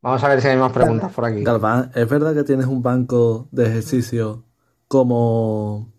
[0.00, 1.42] Vamos a ver si hay más preguntas por aquí.
[1.42, 4.44] Galván, ¿es verdad que tienes un banco de ejercicio
[4.86, 5.90] como.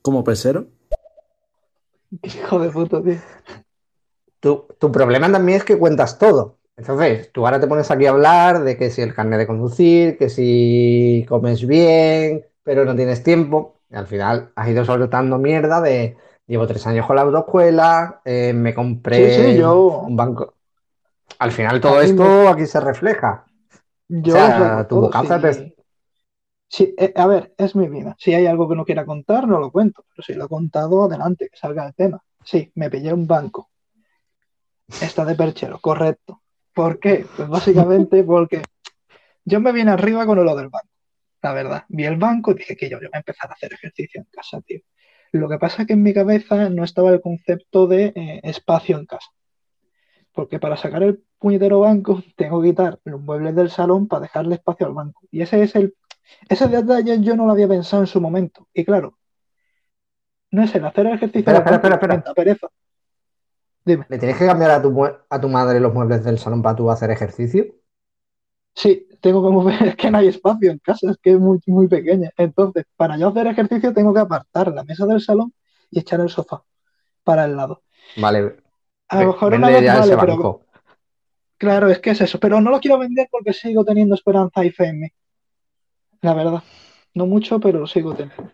[0.00, 0.66] como pesero?
[2.22, 3.16] Hijo de puto, tío.
[4.40, 6.58] Tu, tu, problema también es que cuentas todo.
[6.76, 10.18] Entonces, tú ahora te pones aquí a hablar de que si el carnet de conducir,
[10.18, 13.80] que si comes bien, pero no tienes tiempo.
[13.90, 18.52] Y al final has ido soltando mierda de Llevo tres años con la autoescuela, eh,
[18.52, 20.54] me compré un banco.
[21.38, 23.44] al final todo esto aquí se refleja.
[24.08, 25.74] Yo O sea, tu te-
[26.68, 28.16] si- eh, a ver, es mi vida.
[28.18, 30.04] Si hay algo que no quiera contar, no lo cuento.
[30.10, 32.22] Pero si lo he contado, adelante, que salga el tema.
[32.44, 33.70] Sí, me pillé un banco.
[35.00, 36.42] Está de perchero, correcto.
[36.74, 37.24] ¿Por qué?
[37.36, 38.62] Pues básicamente porque
[39.44, 40.88] yo me vine arriba con lo del banco.
[41.42, 43.72] La verdad, vi el banco y dije que yo, yo voy a empezar a hacer
[43.74, 44.80] ejercicio en casa, tío.
[45.36, 48.98] Lo que pasa es que en mi cabeza no estaba el concepto de eh, espacio
[48.98, 49.28] en casa.
[50.32, 54.56] Porque para sacar el puñetero banco tengo que quitar los muebles del salón para dejarle
[54.56, 55.22] espacio al banco.
[55.30, 55.94] Y ese es el,
[56.48, 58.68] ese detalle yo no lo había pensado en su momento.
[58.72, 59.18] Y claro,
[60.50, 62.34] no es el hacer el ejercicio Espera, espera, espera, espera.
[62.34, 62.68] pereza.
[63.84, 64.06] Dime.
[64.08, 66.90] ¿Le tienes que cambiar a tu, a tu madre los muebles del salón para tú
[66.90, 67.66] hacer ejercicio?
[68.74, 71.58] Sí, tengo que mover, es que no hay espacio en casa, es que es muy,
[71.66, 72.30] muy pequeña.
[72.36, 75.52] Entonces, para yo hacer ejercicio tengo que apartar la mesa del salón
[75.90, 76.62] y echar el sofá
[77.24, 77.82] para el lado.
[78.16, 78.56] Vale,
[79.08, 80.60] A lo mejor una vez vale, pero
[81.58, 82.38] claro, es que es eso.
[82.38, 85.08] Pero no lo quiero vender porque sigo teniendo esperanza y fe en mí.
[86.20, 86.62] La verdad.
[87.14, 88.52] No mucho, pero lo sigo teniendo.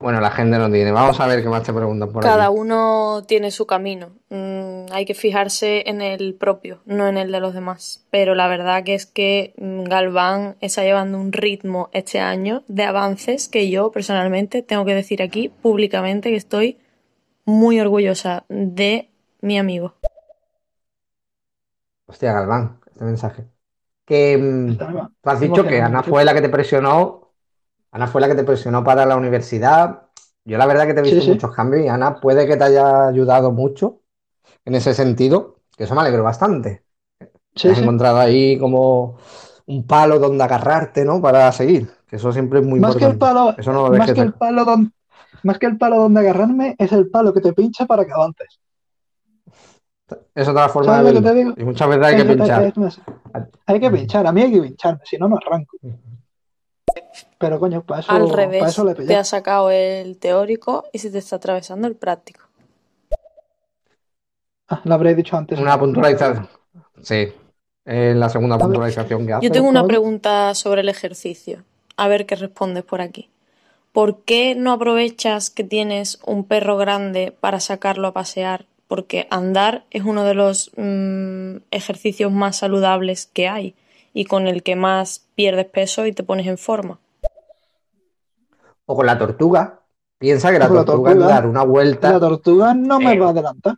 [0.00, 0.92] Bueno, la gente no tiene.
[0.92, 4.12] Vamos a ver qué más te preguntan por Cada uno tiene su camino.
[4.30, 8.06] Mm, hay que fijarse en el propio, no en el de los demás.
[8.10, 12.84] Pero la verdad que es que mm, Galván está llevando un ritmo este año de
[12.84, 16.78] avances que yo personalmente tengo que decir aquí públicamente que estoy
[17.44, 19.10] muy orgullosa de
[19.42, 19.96] mi amigo.
[22.06, 23.44] Hostia, Galván, este mensaje.
[24.06, 25.82] Que mm, tú has dicho que.
[25.82, 27.19] Ana fue la que te presionó.
[27.92, 30.02] Ana fue la que te presionó para la universidad.
[30.44, 31.30] Yo la verdad que te he visto sí.
[31.30, 34.00] muchos cambios y Ana puede que te haya ayudado mucho
[34.64, 36.84] en ese sentido, que eso me alegro bastante.
[37.18, 37.82] Te Sí, has sí.
[37.82, 39.18] encontrado ahí como
[39.66, 41.20] un palo donde agarrarte, ¿no?
[41.20, 44.12] Para seguir, que eso siempre es muy Más que el palo, Eso no lo más
[44.12, 44.90] que el palo donde,
[45.42, 48.60] más que el palo donde agarrarme, es el palo que te pincha para que avances.
[50.34, 51.54] Es otra forma ¿Sabes de verlo.
[51.54, 51.60] te?
[51.60, 52.72] Y muchas veces hay que pinchar.
[53.66, 55.76] hay que pinchar, a mí hay que pincharme, si no, no arranco.
[57.40, 60.98] Pero coño, para eso, Al para revés, eso le te has sacado el teórico y
[60.98, 62.42] se te está atravesando el práctico.
[64.68, 65.58] Ah, lo habré dicho antes.
[65.58, 66.50] Una puntualización.
[67.02, 67.32] Sí,
[67.86, 69.46] es la segunda puntualización que hace.
[69.46, 71.64] Yo tengo una pregunta sobre el ejercicio.
[71.96, 73.30] A ver qué respondes por aquí.
[73.92, 78.66] ¿Por qué no aprovechas que tienes un perro grande para sacarlo a pasear?
[78.86, 83.74] Porque andar es uno de los mm, ejercicios más saludables que hay
[84.12, 87.00] y con el que más pierdes peso y te pones en forma.
[88.90, 89.60] O con la tortuga.
[90.18, 91.34] Piensa que la la tortuga es tortuga.
[91.34, 93.76] dar una vuelta La tortuga no me Eh, va a adelantar.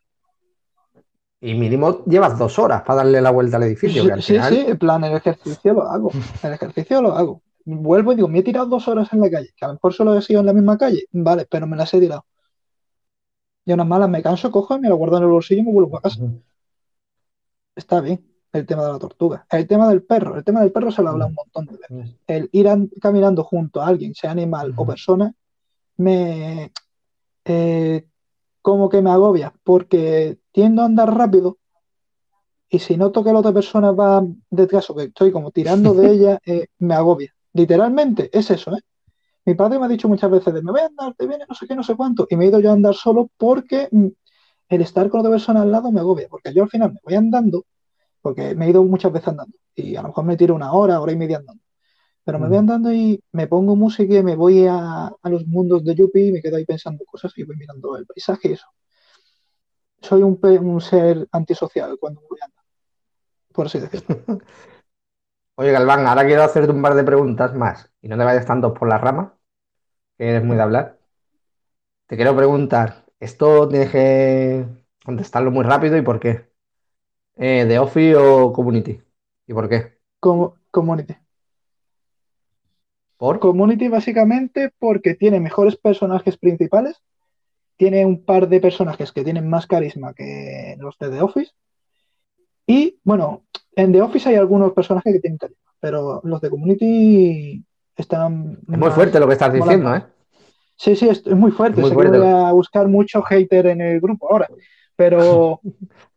[1.41, 4.33] y mínimo llevas dos horas para darle la vuelta al edificio, Sí, que al sí,
[4.35, 6.11] final sí, en plan, el ejercicio lo hago.
[6.43, 7.43] El ejercicio lo hago.
[7.65, 9.93] Vuelvo y digo, me he tirado dos horas en la calle, que a lo mejor
[9.93, 11.05] solo he sido en la misma calle.
[11.13, 12.25] Vale, pero me las he tirado.
[13.65, 15.73] Y unas malas me canso, cojo y me lo guardo en el bolsillo y me
[15.73, 16.21] vuelvo a casa.
[17.77, 19.47] Está bien el tema de la tortuga.
[19.51, 20.37] El tema del perro.
[20.37, 22.17] El tema del perro se lo habla un montón de veces.
[22.27, 25.33] El ir an- caminando junto a alguien, sea animal o persona,
[25.97, 26.73] me
[27.45, 28.07] eh,
[28.61, 31.59] como que me agobia, porque tiendo a andar rápido
[32.69, 36.11] y si noto que la otra persona va detrás o que estoy como tirando de
[36.13, 37.35] ella, eh, me agobia.
[37.53, 38.81] Literalmente, es eso, ¿eh?
[39.45, 41.55] Mi padre me ha dicho muchas veces de me voy a andar, te viene no
[41.55, 44.07] sé qué, no sé cuánto, y me he ido yo a andar solo porque mm,
[44.69, 47.15] el estar con otra persona al lado me agobia, porque yo al final me voy
[47.15, 47.65] andando,
[48.23, 51.01] porque me he ido muchas veces andando, y a lo mejor me tiro una hora,
[51.01, 51.63] hora y media andando,
[52.25, 52.59] pero me voy Ujú.
[52.59, 56.33] andando y me pongo música y me voy a, a los mundos de Yuppie y
[56.33, 58.67] me quedo ahí pensando cosas y voy mirando el paisaje y eso.
[60.03, 62.65] Soy un, un ser antisocial cuando voy a andar,
[63.53, 64.11] por así decirlo.
[65.57, 68.75] Oye, Galván, ahora quiero hacerte un par de preguntas más y no te vayas tanto
[68.75, 69.33] por las ramas,
[70.19, 71.01] que eres muy de hablar.
[72.07, 74.65] Te quiero preguntar, esto tienes que
[75.05, 76.52] contestarlo muy rápido y por qué.
[77.45, 79.01] Eh, ¿The Office o Community?
[79.49, 79.99] ¿Y por qué?
[80.21, 81.17] Como Community.
[83.17, 83.41] ¿Por?
[83.41, 87.03] Community básicamente porque tiene mejores personajes principales,
[87.77, 91.51] tiene un par de personajes que tienen más carisma que los de The Office.
[92.65, 93.43] Y bueno,
[93.75, 97.65] en The Office hay algunos personajes que tienen carisma, pero los de Community
[97.97, 99.93] están Es muy fuerte lo que estás diciendo.
[99.97, 100.05] ¿eh?
[100.77, 101.81] Sí, sí, es, muy fuerte.
[101.81, 102.19] Muy sé que fuerte.
[102.19, 104.49] voy a buscar mucho hater en el grupo ahora,
[104.95, 105.61] pero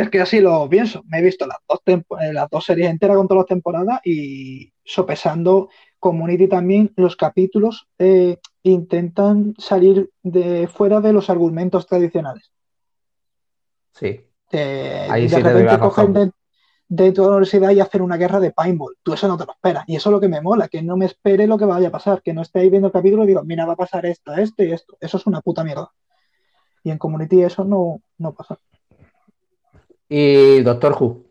[0.00, 1.02] es que así lo pienso.
[1.06, 4.72] Me he visto las dos, eh, las dos series enteras con todas las temporadas y
[4.84, 12.50] sopesando Community también, los capítulos eh, intentan salir de fuera de los argumentos tradicionales.
[13.92, 14.20] Sí.
[14.50, 16.30] Eh, Ahí de sí repente cogen de,
[16.88, 18.96] dentro de la universidad y hacen una guerra de paintball.
[19.02, 19.84] Tú eso no te lo esperas.
[19.86, 21.92] Y eso es lo que me mola, que no me espere lo que vaya a
[21.92, 24.34] pasar, que no esté ahí viendo el capítulo y digo, mira, va a pasar esto,
[24.34, 24.96] esto y esto.
[25.00, 25.92] Eso es una puta mierda.
[26.82, 28.58] Y en Community eso no, no pasa.
[30.12, 31.24] Y Doctor Who.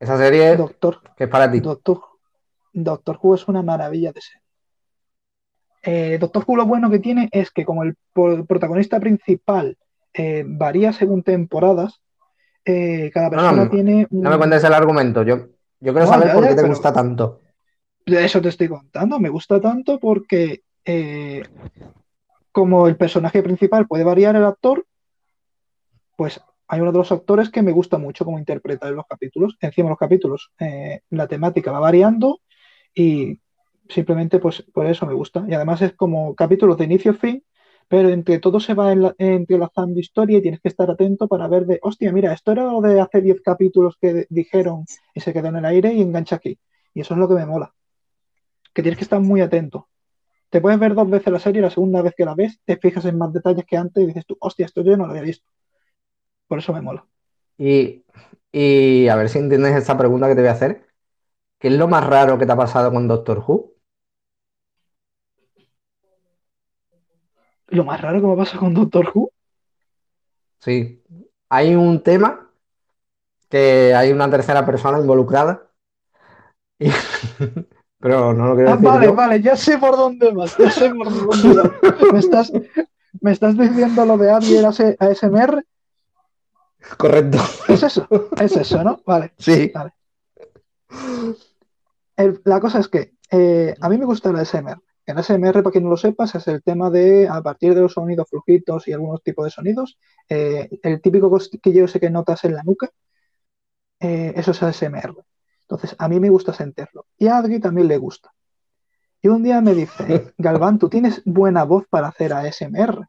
[0.00, 1.60] Esa serie Doctor, que es para ti.
[1.60, 2.00] Doctor,
[2.72, 4.40] Doctor Who es una maravilla de ser.
[5.84, 9.78] Eh, Doctor Who lo bueno que tiene es que como el protagonista principal
[10.12, 12.00] eh, varía según temporadas,
[12.64, 15.22] eh, cada persona no, tiene No me cuentes el argumento.
[15.22, 15.36] Yo,
[15.78, 17.40] yo quiero No, saber ya, por ya, qué te gusta tanto.
[18.04, 19.20] De eso te estoy contando.
[19.20, 20.62] Me gusta tanto porque
[22.50, 24.84] como el personaje principal puede variar el actor,
[26.16, 29.56] pues hay uno de los actores que me gusta mucho cómo interpreta los capítulos.
[29.60, 32.40] Encima los capítulos, eh, la temática va variando
[32.94, 33.40] y
[33.88, 35.44] simplemente pues por eso me gusta.
[35.48, 37.44] Y además es como capítulos de inicio a fin,
[37.88, 41.78] pero entre todo se va entrelazando historia y tienes que estar atento para ver de,
[41.82, 45.56] hostia, mira, esto era lo de hace 10 capítulos que dijeron y se quedó en
[45.56, 46.58] el aire y engancha aquí.
[46.94, 47.72] Y eso es lo que me mola.
[48.74, 49.88] Que tienes que estar muy atento.
[50.50, 52.76] Te puedes ver dos veces la serie y la segunda vez que la ves te
[52.76, 55.22] fijas en más detalles que antes y dices tú, hostia, esto yo no lo había
[55.22, 55.46] visto.
[56.48, 57.04] Por eso me mola.
[57.58, 58.04] Y,
[58.52, 60.86] y a ver si entiendes esta pregunta que te voy a hacer.
[61.58, 63.72] ¿Qué es lo más raro que te ha pasado con Doctor Who?
[67.68, 69.30] Lo más raro que me pasa con Doctor Who
[70.60, 71.02] Sí.
[71.48, 72.50] Hay un tema
[73.48, 75.70] que hay una tercera persona involucrada.
[76.78, 76.90] y-
[77.98, 79.14] Pero no lo quiero Ah, decir vale, yo.
[79.14, 81.68] vale, ya sé por dónde vas, ya sé por dónde vas.
[82.12, 82.52] ¿Me estás,
[83.20, 85.64] me estás diciendo lo de Adi era ASMR?
[86.98, 87.38] Correcto.
[87.68, 88.06] ¿Es eso?
[88.40, 89.00] Es eso, ¿no?
[89.04, 89.32] Vale.
[89.38, 89.72] Sí.
[92.16, 94.80] El- la cosa es que eh, a mí me gusta el ASMR.
[95.04, 97.92] El ASMR, para quien no lo sepas, es el tema de, a partir de los
[97.92, 102.54] sonidos flojitos y algunos tipos de sonidos, eh, el típico cosquilleo ese que notas en
[102.54, 102.90] la nuca,
[104.00, 105.14] eh, eso es ASMR.
[105.62, 107.06] Entonces, a mí me gusta sentirlo.
[107.18, 108.32] Y a Adri también le gusta.
[109.22, 113.08] Y un día me dice, Galván, ¿tú tienes buena voz para hacer ASMR?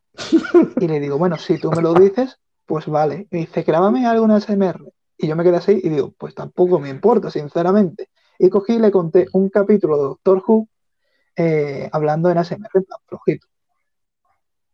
[0.80, 3.28] Y le digo, bueno, si tú me lo dices, pues vale.
[3.32, 4.94] Y dice, grábame algo en ASMR.
[5.18, 8.10] Y yo me quedé así y digo, pues tampoco me importa, sinceramente.
[8.38, 10.68] Y cogí y le conté un capítulo de Doctor Who
[11.36, 13.48] eh, hablando en ASMR, en plan flojito.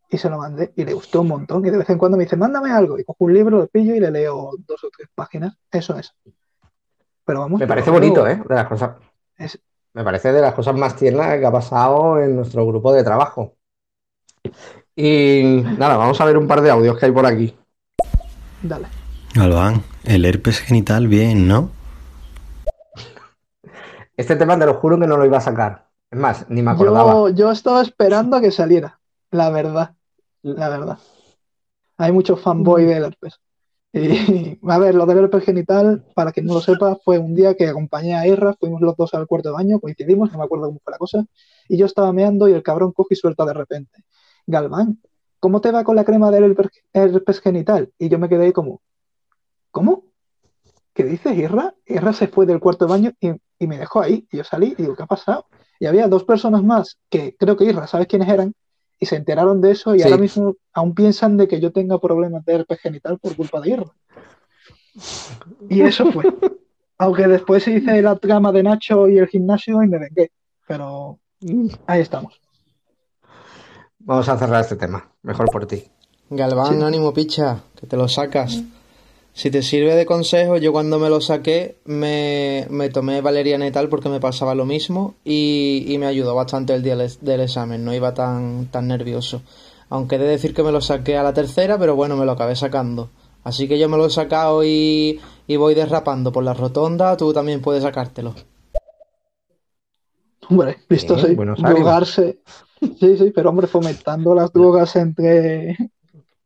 [0.10, 1.66] Y se lo mandé y le gustó un montón.
[1.66, 3.00] Y de vez en cuando me dice, mándame algo.
[3.00, 5.56] Y cojo un libro, lo pillo y le leo dos o tres páginas.
[5.72, 6.14] Eso es.
[7.26, 7.60] Pero vamos.
[7.60, 8.36] Me parece bonito, ¿eh?
[8.48, 8.98] De las cosas.
[9.38, 9.60] Es-
[9.94, 13.56] Me parece de las cosas más tiernas que ha pasado en nuestro grupo de trabajo.
[14.96, 17.56] Y nada, vamos a ver un par de audios que hay por aquí.
[18.64, 18.88] Dale.
[19.36, 21.70] Galván, el herpes genital bien, ¿no?
[24.16, 25.90] Este tema te lo juro que no lo iba a sacar.
[26.10, 27.12] Es más, ni me acordaba.
[27.12, 29.00] Yo, yo estaba esperando a que saliera,
[29.32, 29.96] la verdad,
[30.44, 30.98] la verdad.
[31.98, 33.40] Hay muchos fanboy del herpes.
[33.92, 37.56] Y a ver, lo del herpes genital, para quien no lo sepa, fue un día
[37.56, 40.68] que acompañé a Irra, fuimos los dos al cuarto de baño, coincidimos, no me acuerdo
[40.68, 41.26] cómo fue la cosa,
[41.68, 44.04] y yo estaba meando y el cabrón coge y suelta de repente.
[44.48, 45.00] Galván,
[45.44, 46.56] ¿cómo te va con la crema del
[46.94, 47.92] herpes, genital?
[48.00, 48.82] Y yo me quedé ahí como,
[49.72, 50.06] ¿cómo?
[50.94, 51.76] ¿Qué dices, Irra?
[51.86, 54.26] Irra se fue del cuarto de baño y, y me dejó ahí.
[54.32, 55.48] Y yo salí y digo, ¿qué ha pasado?
[55.82, 58.54] Y había dos personas más que creo que Irra, ¿sabes quiénes eran?
[58.98, 60.06] Y se enteraron de eso y Sí.
[60.06, 63.70] ahora mismo aún piensan de que yo tenga problemas de herpes genital por culpa de
[63.72, 63.92] Irra.
[65.68, 66.24] Y eso fue.
[67.00, 70.32] Aunque después hice la trama de Nacho y el gimnasio y me vengué.
[70.66, 71.20] Pero
[71.86, 72.40] ahí estamos.
[74.06, 75.10] Vamos a cerrar este tema.
[75.24, 75.84] Mejor por ti.
[76.30, 76.84] Galván, Sí.
[76.84, 78.64] ánimo, picha, que te lo sacas.
[79.34, 83.72] Si te sirve de consejo, yo cuando me lo saqué me, me tomé valeriana y
[83.72, 87.42] tal porque me pasaba lo mismo y, y me ayudó bastante el día del, del
[87.42, 89.42] examen, no iba tan, tan nervioso.
[89.90, 92.34] Aunque he de decir que me lo saqué a la tercera, pero bueno, me lo
[92.34, 93.10] acabé sacando.
[93.44, 97.34] Así que yo me lo he sacado y, y voy derrapando por la rotonda, tú
[97.34, 98.36] también puedes sacártelo.
[100.50, 101.28] Hombre, visto Bien,
[102.06, 102.40] sí.
[103.00, 105.78] Sí, sí, pero hombre, fomentando las drogas entre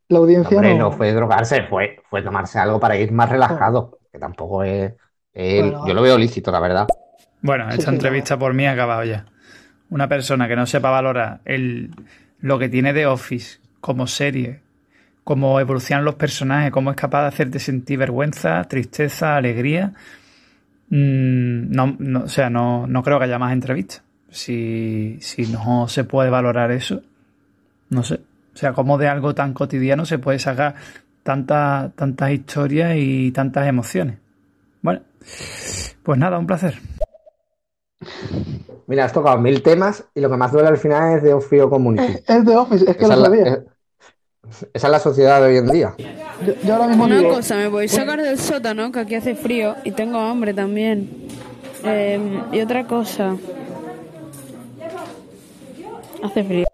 [0.09, 0.79] la audiencia Hombre, no.
[0.79, 3.99] no fue drogarse, fue, fue tomarse algo para ir más relajado.
[4.11, 4.93] Que tampoco es.
[5.33, 5.87] Bueno.
[5.87, 6.87] yo lo veo lícito, la verdad.
[7.41, 9.25] Bueno, Sí, esta sí, entrevista por mí ha acabado ya.
[9.89, 11.91] Una persona que no sepa valorar el,
[12.39, 14.61] lo que tiene de Office como serie,
[15.23, 19.93] cómo evolucionan los personajes, cómo es capaz de hacerte sentir vergüenza, tristeza, alegría.
[20.89, 24.03] mm, no, no- o sea, no, no creo que haya más entrevistas.
[24.37, 27.01] Si, si no se puede valorar eso,
[27.89, 28.21] no sé.
[28.53, 30.75] O sea, cómo de algo tan cotidiano se puede sacar
[31.23, 34.17] tantas tantas historias y tantas emociones.
[34.83, 35.01] Bueno,
[36.03, 36.75] pues nada, un placer.
[38.85, 41.67] Mira, has tocado mil temas y lo que más duele al final es de Office
[41.67, 42.13] Community.
[42.27, 43.53] Es de Office, es que Esa lo es la, sabía.
[43.53, 45.95] es- esa es la sociedad de hoy en día.
[46.45, 49.15] Yo, yo ahora mismo Una digo, cosa, me voy a sacar del sótano, que aquí
[49.15, 51.09] hace frío y tengo hambre también.
[51.83, 53.35] Eh, y otra cosa.
[56.23, 56.67] Hace frío.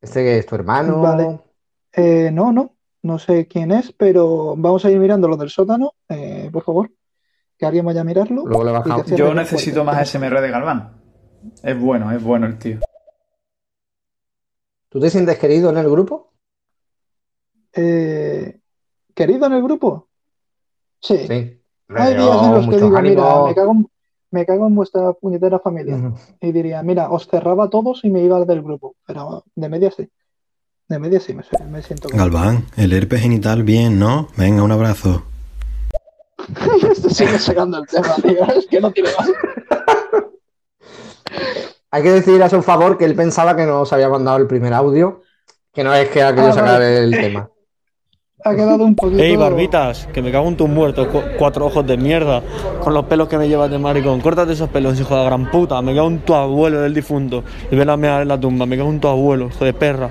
[0.00, 1.00] Este que es tu hermano.
[1.00, 1.40] Vale.
[1.92, 5.92] eh, no, no, No sé quién es, pero vamos a ir mirando lo del sótano,
[6.08, 6.90] eh, por favor.
[7.56, 8.44] Que alguien vaya a mirarlo.
[8.44, 9.06] Luego le bajamos.
[9.06, 11.00] Yo necesito más SMR de Galván.
[11.62, 12.80] Es bueno, es bueno el tío.
[14.88, 16.32] ¿Tú te sientes querido en el grupo?
[17.72, 18.60] Eh,
[19.14, 20.08] ¿Querido en el grupo?
[21.00, 21.18] Sí.
[21.26, 21.60] Sí.
[21.88, 23.88] Hay días en los que digo, mira, me cago, en,
[24.34, 26.12] me cago en vuestra puñetera familia.
[26.40, 28.96] Y diría, mira, os cerraba a todos y me iba del grupo.
[29.06, 30.08] Pero de media sí.
[30.88, 34.28] De media sí, me, me siento como- Galván, el herpes genital bien, ¿no?
[34.36, 35.22] Venga, un abrazo.
[36.90, 38.44] Este sigue sacando el tema, tío.
[38.58, 39.30] Es que no tiene más.
[41.90, 44.72] Hay que decir a su favor que él pensaba que nos había mandado el primer
[44.74, 45.22] audio,
[45.72, 46.98] que no es que ha querido Ah, sacar vale.
[46.98, 47.48] el tema.
[48.46, 49.22] Ha quedado un poquito.
[49.22, 52.42] Ey, barbitas, que me cago en tus muertos, cu- cuatro ojos de mierda,
[52.82, 54.20] con los pelos que me llevas de maricón.
[54.20, 55.80] Córtate esos pelos, hijo de gran puta.
[55.80, 57.42] Me cago en tu abuelo del difunto.
[57.70, 60.10] Y ven a mear en la tumba, me cago en tu abuelo, hijo de perra.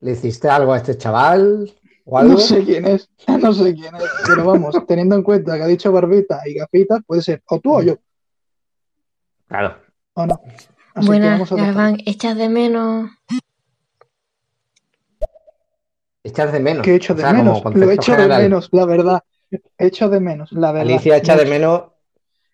[0.00, 1.70] ¿Le hiciste algo a este chaval
[2.06, 2.32] o algo?
[2.32, 3.08] No sé quién es,
[3.40, 7.00] no sé quién es, pero vamos, teniendo en cuenta que ha dicho barbita y gafitas,
[7.06, 7.96] puede ser o tú o yo,
[9.46, 9.76] Claro.
[10.14, 10.40] o no.
[10.94, 11.50] Así Buenas.
[11.50, 13.10] Galván, echas de menos.
[16.24, 16.84] Echas de menos.
[16.84, 18.42] Que echo O de sea, menos, lo echo de general.
[18.42, 19.22] menos, la verdad.
[19.76, 20.92] Echo de menos, la verdad.
[20.92, 21.82] Alicia echa de menos.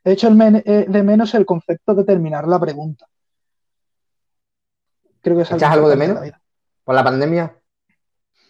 [0.05, 3.07] Echo el men- eh, de menos el concepto de terminar la pregunta.
[5.21, 6.17] Creo que es ¿Echas algo de menos?
[6.17, 6.41] la vida.
[6.85, 7.55] ¿Por la pandemia?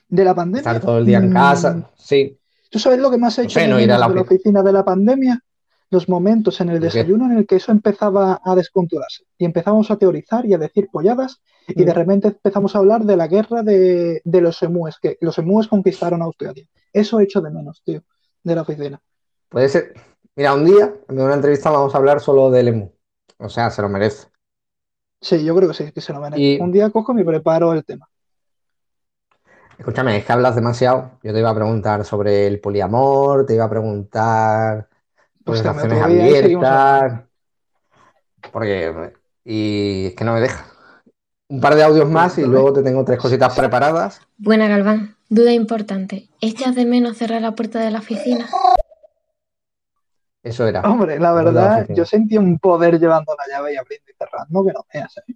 [0.08, 0.60] De la pandemia.
[0.60, 1.90] Estar todo el día en mm, casa.
[1.96, 2.38] Sí.
[2.70, 4.20] ¿Tú sabes lo que más he hecho sé, de no ir a la de la
[4.20, 5.42] ofi- oficina de la pandemia?
[5.90, 9.96] Los momentos en el desayuno en el que eso empezaba a descontrolarse y empezamos a
[9.96, 14.20] teorizar y a decir polladas y de repente empezamos a hablar de la guerra de,
[14.24, 16.66] de los emúes, que los emúes conquistaron Australia.
[16.92, 18.02] Eso he hecho de menos, tío,
[18.42, 19.00] de la oficina.
[19.48, 19.94] Puede ser.
[20.36, 22.90] Mira, un día, en una entrevista, vamos a hablar solo del emu.
[23.38, 24.28] O sea, se lo merece.
[25.20, 26.40] Sí, yo creo que sí, que se lo merece.
[26.42, 28.08] Y- Un día cojo y me preparo el tema.
[29.78, 31.12] Escúchame, es que hablas demasiado.
[31.22, 34.88] Yo te iba a preguntar sobre el poliamor, te iba a preguntar
[35.54, 37.22] y seguimos abiertas.
[38.52, 39.12] Porque.
[39.44, 40.66] Y es que no me deja.
[41.48, 44.20] Un par de audios más y luego te tengo tres cositas preparadas.
[44.36, 45.16] Buena, Galván.
[45.30, 46.28] Duda importante.
[46.40, 48.46] ¿Echas de menos cerrar la puerta de la oficina?
[50.42, 50.82] Eso era.
[50.82, 54.72] Hombre, la verdad, yo sentí un poder llevando la llave y abriendo y cerrando que
[54.72, 55.34] no veas, ¿eh?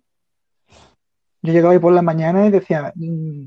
[1.43, 3.47] Yo llegaba ahí por la mañana y decía, mm,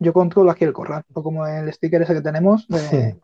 [0.00, 3.16] yo controlo aquí el corral, como el sticker ese que tenemos, de-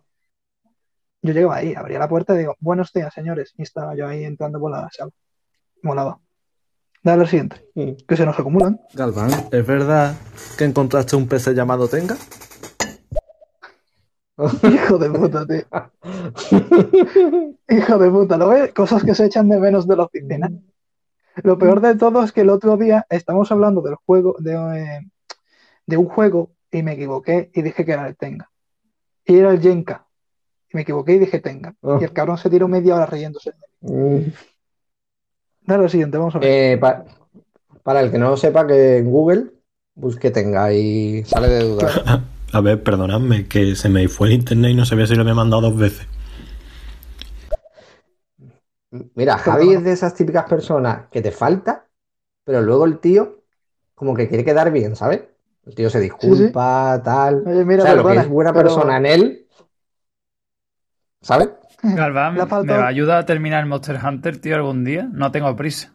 [1.22, 4.24] yo llegaba ahí, abría la puerta y digo, buenos días, señores, y estaba yo ahí
[4.24, 5.10] entrando por la sala.
[5.82, 6.20] Molaba.
[7.02, 8.80] Dale al siguiente, que se nos acumulan.
[8.94, 10.16] Galván, ¿es verdad
[10.56, 12.16] que encontraste un PC llamado Tenga?
[14.72, 15.64] Hijo de puta, tío.
[17.68, 18.72] Hijo de puta, ¿lo ves?
[18.72, 20.50] Cosas que se echan de menos de la oficina.
[21.42, 25.00] Lo peor de todo es que el otro día estamos hablando del juego, de, eh,
[25.86, 28.50] de un juego, y me equivoqué y dije que era el Tenga.
[29.24, 30.07] Y era el Jenka.
[30.70, 31.74] Y me equivoqué y dije Tenga.
[31.80, 31.98] Oh.
[32.00, 33.52] Y el cabrón se tiró media hora riéndose.
[33.80, 34.18] Mm.
[35.62, 36.48] Dale al siguiente, vamos a ver.
[36.74, 37.04] Eh, pa-
[37.82, 39.46] para el que no lo sepa, que en Google
[39.94, 42.24] busque tenga y sale de duda.
[42.52, 45.34] A ver, perdonadme, que se me fue el internet y no sabía si lo había
[45.34, 46.06] mandado dos veces.
[49.14, 51.84] Mira, Javi es de esas típicas personas que te falta,
[52.44, 53.42] pero luego el tío
[53.94, 55.22] como que quiere quedar bien, ¿sabes?
[55.66, 57.42] El tío se disculpa, tal.
[57.46, 59.46] Oye, mira, o sea, lo que es buena pero- persona en él,
[61.20, 61.50] ¿sabes?
[61.82, 65.08] Galván, ¿me va a ayudar a terminar el Monster Hunter, tío, algún día?
[65.12, 65.92] No tengo prisa.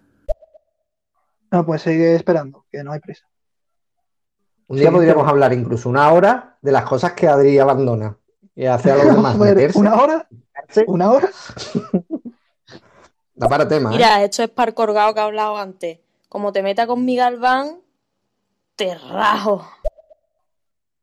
[1.52, 3.26] No, pues sigue esperando, que no hay prisa.
[4.68, 8.18] Un día Sí, podríamos pero- hablar incluso una hora de las cosas que Adri abandona
[8.56, 9.80] y hace a los demás Joder, meterse.
[9.80, 10.28] ¿Una hora?
[10.88, 11.30] ¿Una hora?
[13.36, 13.94] Da para tema, ¿eh?
[13.98, 16.00] Mira, esto es par colgado que he hablado antes.
[16.30, 17.82] Como te meta con mi Galván,
[18.76, 19.68] te rajo.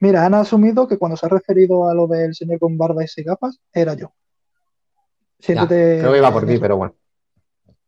[0.01, 3.09] Mira, han asumido que cuando se ha referido a lo del señor con barba y
[3.09, 4.13] seis gafas, era yo.
[5.47, 6.95] Ya, creo que iba por ti, pero bueno.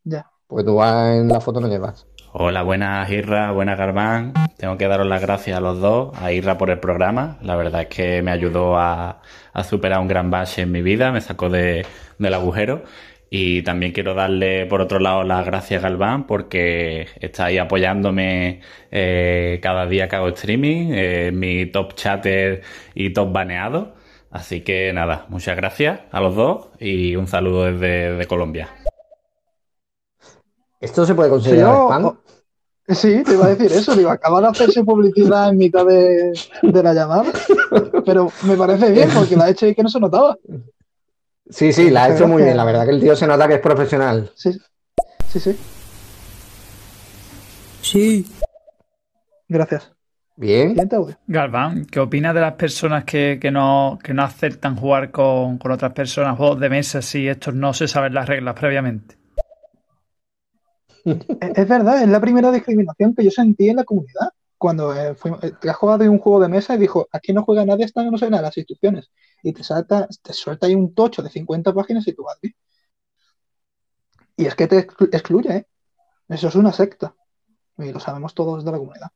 [0.04, 0.26] Ya.
[0.46, 2.06] Porque tú vas en la foto no llevas.
[2.34, 4.32] Hola, buenas Irra, buenas Garbán.
[4.56, 7.38] Tengo que daros las gracias a los dos, a Irra por el programa.
[7.42, 9.20] La verdad es que me ayudó a,
[9.52, 11.84] a superar un gran bache en mi vida, me sacó de-
[12.18, 12.84] del agujero.
[13.34, 18.60] Y también quiero darle, por otro lado, las gracias a Galván porque está ahí apoyándome
[18.90, 22.60] eh, cada día que hago streaming, eh, mi top chatter
[22.94, 23.94] y top baneado.
[24.30, 28.68] Así que nada, muchas gracias a los dos y un saludo desde de Colombia.
[30.78, 32.18] ¿Esto se puede considerar Sí, spam?
[32.88, 33.96] Sí, te iba a decir eso.
[33.96, 37.32] Digo, acaba de hacerse publicidad en mitad de, de la llamada.
[38.04, 40.36] Pero me parece bien porque la he hecho y que no se notaba.
[41.52, 42.56] Sí, sí, la ha hecho muy bien.
[42.56, 44.30] La verdad que el tío se nota que es profesional.
[44.34, 44.52] Sí,
[45.28, 45.56] sí, sí.
[47.82, 48.26] Sí.
[49.48, 49.92] Gracias.
[50.36, 50.74] Bien.
[51.26, 55.72] Galván, ¿qué opinas de las personas que, que no, que no aceptan jugar con, con
[55.72, 59.16] otras personas, juegos de mesa, si estos no se saben las reglas previamente?
[61.04, 64.28] Es es verdad, es la primera discriminación que yo sentí en la comunidad.
[64.62, 67.42] Cuando eh, fuimos- eh, te has jugado un juego de mesa y dijo, aquí no
[67.42, 69.10] juega nadie hasta que no se ven las instrucciones.
[69.42, 72.54] Y te salta, te suelta ahí un tocho de 50 páginas y tú vas bien.
[74.36, 75.66] Y es que te exclu- excluye, ¿eh?
[76.28, 77.14] Eso es una secta.
[77.78, 79.10] Y lo sabemos todos de la comunidad.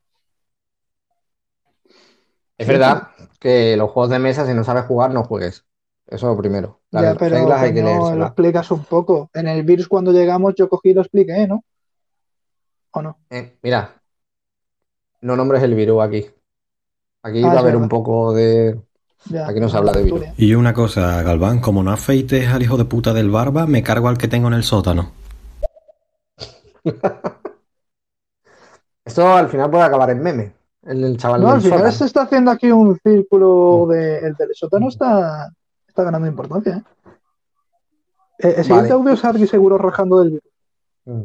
[2.57, 5.65] Es verdad que los juegos de mesa, si no sabes jugar, no juegues.
[6.07, 6.81] Eso es lo primero.
[6.91, 9.29] Las Ya, pero reglas hay que coño, lo explicas un poco.
[9.33, 11.63] En el virus cuando llegamos yo cogí y lo expliqué, ¿no?
[12.91, 13.17] ¿O no?
[13.29, 13.96] Eh, mira,
[15.21, 16.25] no nombres el virus aquí.
[17.23, 17.81] Aquí Ah, va a haber verdad.
[17.83, 18.79] un poco de.
[19.25, 20.21] Ya, Aquí no se habla de virus.
[20.37, 24.07] Y una cosa, Galván, como no afeites al hijo de puta del barba, me cargo
[24.07, 25.11] al que tengo en el sótano.
[29.05, 30.53] Esto al final puede acabar en meme.
[30.83, 31.95] El, el chaval No, del al final sótano.
[31.97, 34.19] se está haciendo aquí un círculo de.
[34.19, 35.49] El del sótano está,
[35.87, 36.83] está ganando importancia, ¿eh?
[38.39, 39.01] Eh, El siguiente Vale.
[39.01, 40.51] audio es Argy seguro rajando del virus.
[41.05, 41.21] Mm.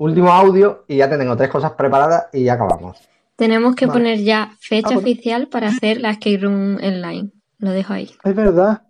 [0.00, 3.06] Último audio y ya te tengo tres cosas preparadas y ya acabamos.
[3.36, 4.00] Tenemos que Vale.
[4.00, 5.00] poner ya fecha Ah, bueno.
[5.00, 7.30] oficial para hacer la escape room online.
[7.58, 8.10] Lo dejo ahí.
[8.24, 8.82] Es verdad,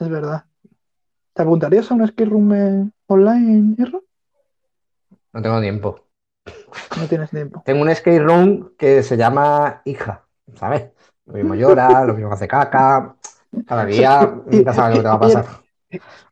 [0.00, 0.44] es verdad.
[1.34, 3.98] ¿Te apuntarías a un escape room online, Irra?
[5.34, 6.06] No tengo tiempo.
[6.98, 7.62] No tienes tiempo.
[7.66, 10.86] Tengo un skate room que se llama hija, ¿sabes?
[11.26, 13.14] Lo mismo llora, lo mismo hace caca.
[13.66, 15.46] Cada día Y- nunca sabes lo que te va a pasar.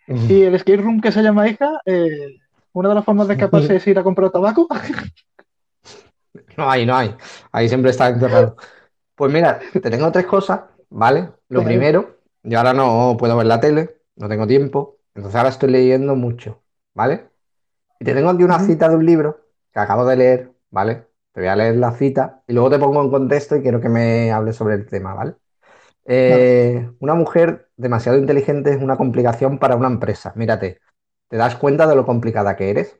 [0.06, 2.36] Y el escape room que se llama hija, eh,
[2.74, 4.68] una de las formas de escaparse es ir a comprar tabaco.
[6.56, 7.14] No hay, no hay.
[7.52, 8.56] Ahí siempre está encerrado.
[9.14, 11.30] Pues mira, te tengo tres cosas, ¿vale?
[11.48, 15.70] Lo primero, yo ahora no puedo ver la tele, no tengo tiempo, entonces ahora estoy
[15.70, 16.62] leyendo mucho,
[16.92, 17.28] ¿vale?
[18.00, 19.40] Y te tengo aquí una cita de un libro
[19.72, 21.06] que acabo de leer, ¿vale?
[21.32, 23.88] Te voy a leer la cita y luego te pongo en contexto y quiero que
[23.88, 25.34] me hables sobre el tema, ¿vale?
[26.06, 30.32] Eh, una mujer demasiado inteligente es una complicación para una empresa.
[30.36, 30.80] Mírate,
[31.34, 32.96] te das cuenta de lo complicada que eres.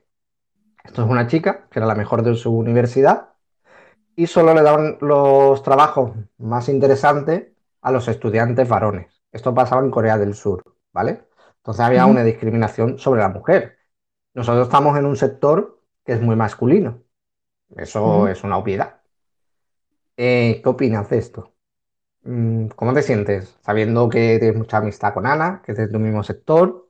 [0.83, 3.29] Esto es una chica que era la mejor de su universidad
[4.13, 9.23] y solo le daban los trabajos más interesantes a los estudiantes varones.
[9.31, 11.23] Esto pasaba en Corea del Sur, ¿vale?
[11.59, 13.77] Entonces había una discriminación sobre la mujer.
[14.33, 17.03] Nosotros estamos en un sector que es muy masculino.
[17.77, 18.99] Eso es una obviedad.
[20.17, 21.53] Eh, ¿qué opinas de esto?
[22.23, 23.57] Mm, ¿Cómo te sientes?
[23.61, 26.84] Sabiendo que tienes mucha amistad con Ana, que es de tu mismo sector,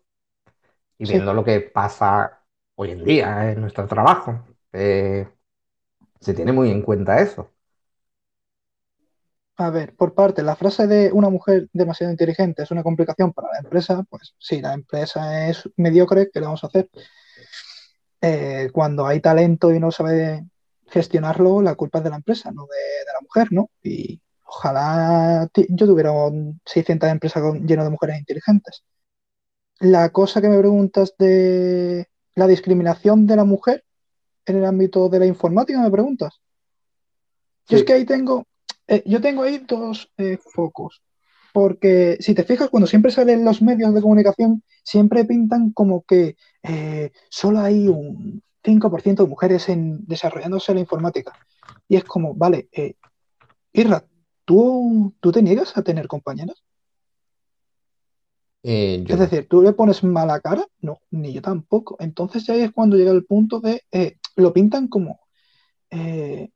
[0.97, 1.13] y Sí.
[1.13, 2.43] viendo lo que pasa
[2.75, 4.45] hoy en día en nuestro trabajo.
[4.73, 5.27] Eh,
[6.21, 7.51] se tiene muy en cuenta eso.
[9.57, 13.49] A ver, por parte, la frase de una mujer demasiado inteligente es una complicación para
[13.53, 16.89] la empresa, pues sí, la empresa es mediocre, ¿qué le vamos a hacer?
[18.21, 20.45] Eh, cuando hay talento y no sabe
[20.87, 23.69] gestionarlo, la culpa es de la empresa, no de, de la mujer, ¿no?
[23.83, 28.83] Y ojalá yo tuviera un 600 empresas lleno de mujeres inteligentes.
[29.79, 33.83] La cosa que me preguntas de la discriminación de la mujer
[34.45, 36.41] en el ámbito de la informática, me preguntas.
[37.67, 38.45] Yo es que ahí tengo,
[38.87, 41.01] eh, yo tengo ahí dos eh, focos.
[41.51, 46.35] Porque si te fijas, cuando siempre salen los medios de comunicación, siempre pintan como que
[46.63, 51.31] eh, solo hay un 5% de mujeres en, desarrollándose la informática.
[51.87, 52.69] Y es como, vale,
[53.71, 54.05] Irra,
[54.43, 56.61] ¿tú, ¿tú te niegas a tener compañeras?
[58.67, 60.65] Eh, yo Es decir, ¿tú le pones mala cara?
[60.81, 61.97] No, ni yo tampoco.
[61.99, 65.19] Entonces ya ahí es cuando llega el punto de, eh, lo pintan como
[65.91, 66.49] eh,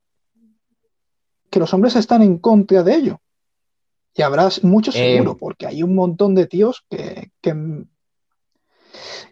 [1.48, 3.20] que los hombres están en contra de ello.
[4.12, 7.84] Y habrá muchos Eh, seguro, porque hay un montón de tíos que, que,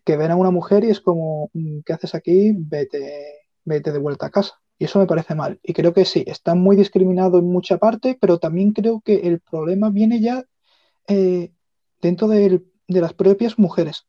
[0.05, 2.53] que ven a una mujer y es como, mm, ¿qué haces aquí?
[2.57, 3.25] Vete,
[3.65, 4.55] vete de vuelta a casa.
[4.79, 5.59] Y eso me parece mal.
[5.65, 9.41] Y creo que sí, está muy discriminado en mucha parte, pero también creo que el
[9.41, 10.45] problema viene ya
[11.09, 11.51] eh,
[12.01, 14.07] dentro del- de las propias mujeres.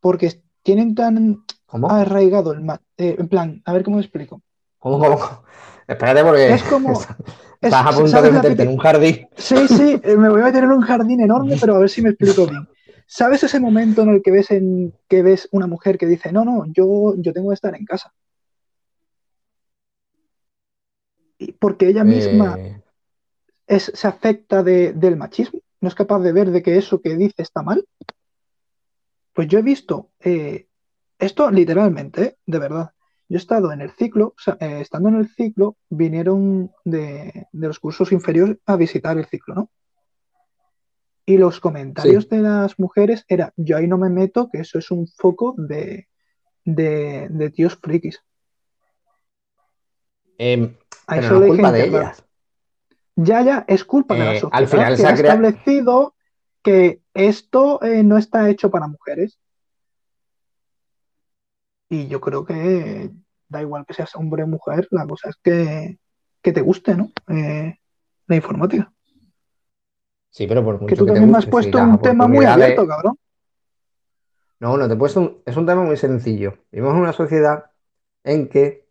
[0.00, 1.90] Porque tienen tan ¿Cómo?
[1.90, 4.42] arraigado el eh, en plan, a ver cómo me explico.
[4.78, 5.18] ¿Cómo, cómo?
[5.86, 6.92] Espérate porque Es como.
[7.60, 9.28] estás es- a punto de ¿sabes la meterte en un jardín.
[9.36, 12.02] Sí, sí, eh, me voy a meter en un jardín enorme, pero a ver si
[12.02, 12.66] me explico bien.
[13.06, 16.44] ¿Sabes ese momento en el que ves en que ves una mujer que dice, no,
[16.44, 18.12] no, yo, yo tengo que estar en casa?
[21.58, 22.80] Porque ella misma Eh,
[23.66, 27.16] es, se afecta de- del machismo, no es capaz de ver de que eso que
[27.16, 27.86] dice está mal.
[29.32, 30.66] Pues yo he visto eh,
[31.18, 32.36] esto literalmente, ¿eh?
[32.46, 32.90] de verdad.
[33.28, 37.46] Yo he estado en el ciclo, o sea, eh, estando en el ciclo, vinieron de,
[37.52, 39.70] de los cursos inferiores a visitar el ciclo, ¿no?
[41.26, 44.90] Y los comentarios de las mujeres era, yo ahí no me meto, que eso es
[44.90, 46.08] un foco de,
[46.64, 48.20] de, de tíos frikis.
[50.38, 50.76] eh,
[51.06, 52.02] A Pero eso no es culpa de internar.
[52.02, 52.24] ellas.
[53.22, 56.14] Ya, ya, es culpa de la Eh, sociedad al final que se ha crea- establecido
[56.62, 59.38] que esto eh, no está hecho para mujeres.
[61.90, 63.10] Y yo creo que
[63.48, 65.98] da igual que seas hombre o mujer, la cosa es que,
[66.40, 67.10] que te guste, ¿no?
[67.28, 67.78] Eh,
[68.26, 68.92] la informática.
[70.30, 72.46] Sí, pero por mucho Que tú que te también me has puesto un tema muy
[72.46, 73.18] abierto, cabrón.
[74.60, 76.58] No, no te he puesto un- Es un tema muy sencillo.
[76.70, 77.70] Vivimos en una sociedad
[78.24, 78.86] en que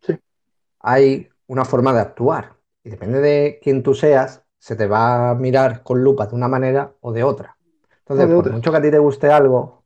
[0.80, 2.59] hay una forma de actuar.
[2.82, 6.48] Y depende de quién tú seas, se te va a mirar con lupa de una
[6.48, 7.58] manera o de otra.
[8.00, 8.52] Entonces, de por otra.
[8.52, 9.84] mucho que a ti te guste algo,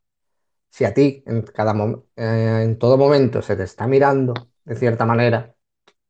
[0.71, 1.75] si a ti en cada
[2.17, 4.35] eh, en todo momento se te está mirando
[4.65, 5.55] de cierta manera,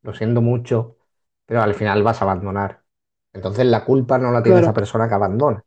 [0.03, 0.99] lo siento mucho,
[1.47, 2.85] pero al final vas a abandonar.
[3.32, 4.61] Entonces la culpa no la tiene Claro.
[4.61, 5.64] esa persona que abandona,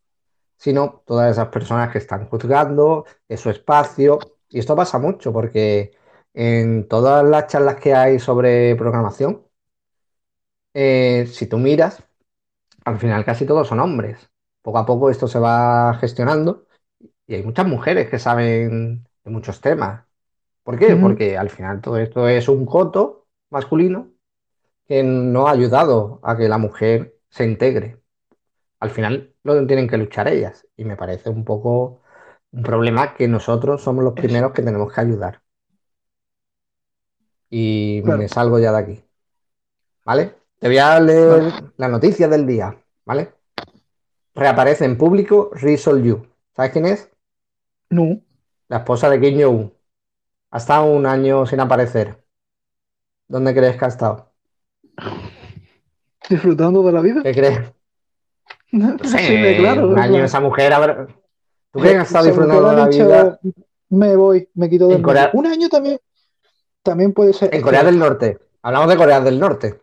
[0.57, 4.19] sino todas esas personas que están juzgando, es su espacio.
[4.49, 5.91] Y esto pasa mucho porque
[6.33, 9.46] en todas las charlas que hay sobre programación,
[10.77, 12.03] eh, si tú miras,
[12.85, 14.29] al final casi todos son hombres.
[14.61, 16.67] Poco a poco esto se va gestionando
[17.27, 20.05] y hay muchas mujeres que saben de muchos temas.
[20.63, 20.95] ¿Por qué?
[20.97, 24.11] Porque al final todo esto es un coto masculino
[24.87, 27.99] que no ha ayudado a que la mujer se integre.
[28.79, 32.01] Al final lo tienen que luchar ellas y me parece un poco
[32.51, 35.41] un problema que nosotros somos los primeros que tenemos que ayudar.
[37.49, 38.19] Y Claro.
[38.19, 39.03] me salgo ya de aquí.
[40.05, 40.35] ¿Vale?
[40.59, 43.31] Te voy a leer la noticia del día, ¿vale?
[44.33, 46.25] Reaparece en público Ri Sol-yu.
[46.55, 47.09] ¿Sabes quién es?
[47.89, 48.19] No.
[48.67, 49.73] La esposa de Kim Jong-un.
[50.51, 52.23] Ha estado un año sin aparecer.
[53.27, 54.31] ¿Dónde crees que ha estado?
[56.29, 57.21] Disfrutando de la vida.
[57.23, 57.59] ¿Qué crees?
[58.71, 59.87] No sé, claro.
[59.89, 61.07] un año esa mujer habrá...
[61.71, 63.39] ¿Tú crees que ha estado disfrutando de la dicho, vida
[63.89, 65.39] Me voy, me quito del En Corea- medio".
[65.39, 65.99] Un año también,
[66.83, 67.53] también puede ser.
[67.53, 68.39] en Corea del Norte?
[68.61, 69.81] Hablamos de Corea del Norte.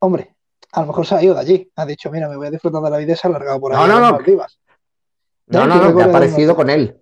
[0.00, 0.34] Hombre,
[0.72, 1.72] a lo mejor se ha ido de allí.
[1.76, 3.72] Ha dicho, mira, me voy a disfrutar de la vida y se ha largado por
[3.74, 4.18] ahí No, no, no.
[4.18, 5.66] No, ¿Eh?
[5.66, 7.00] no, no, que ha aparecido con él.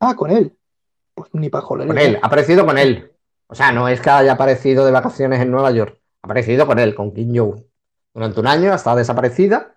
[0.00, 0.56] Ah, con él.
[1.14, 1.86] Pues ni para joder.
[1.86, 3.12] Con él, ha aparecido con él.
[3.46, 5.98] O sea, no es que haya aparecido de vacaciones en Nueva York.
[6.22, 7.62] Ha aparecido con él, con Kim Jong.
[8.14, 9.74] Durante un año estado desaparecida.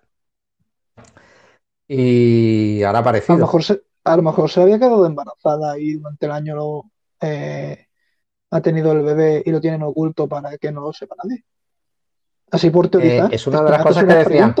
[1.88, 3.38] Y ahora ha A lo aparecido.
[3.38, 6.84] mejor se, a lo mejor se había quedado embarazada y durante el año lo,
[7.20, 7.86] eh,
[8.50, 11.44] ha tenido el bebé y lo tienen oculto para que no lo sepa nadie.
[12.50, 13.32] Así por teorizar.
[13.32, 14.54] Eh, es una de las cosas que decían.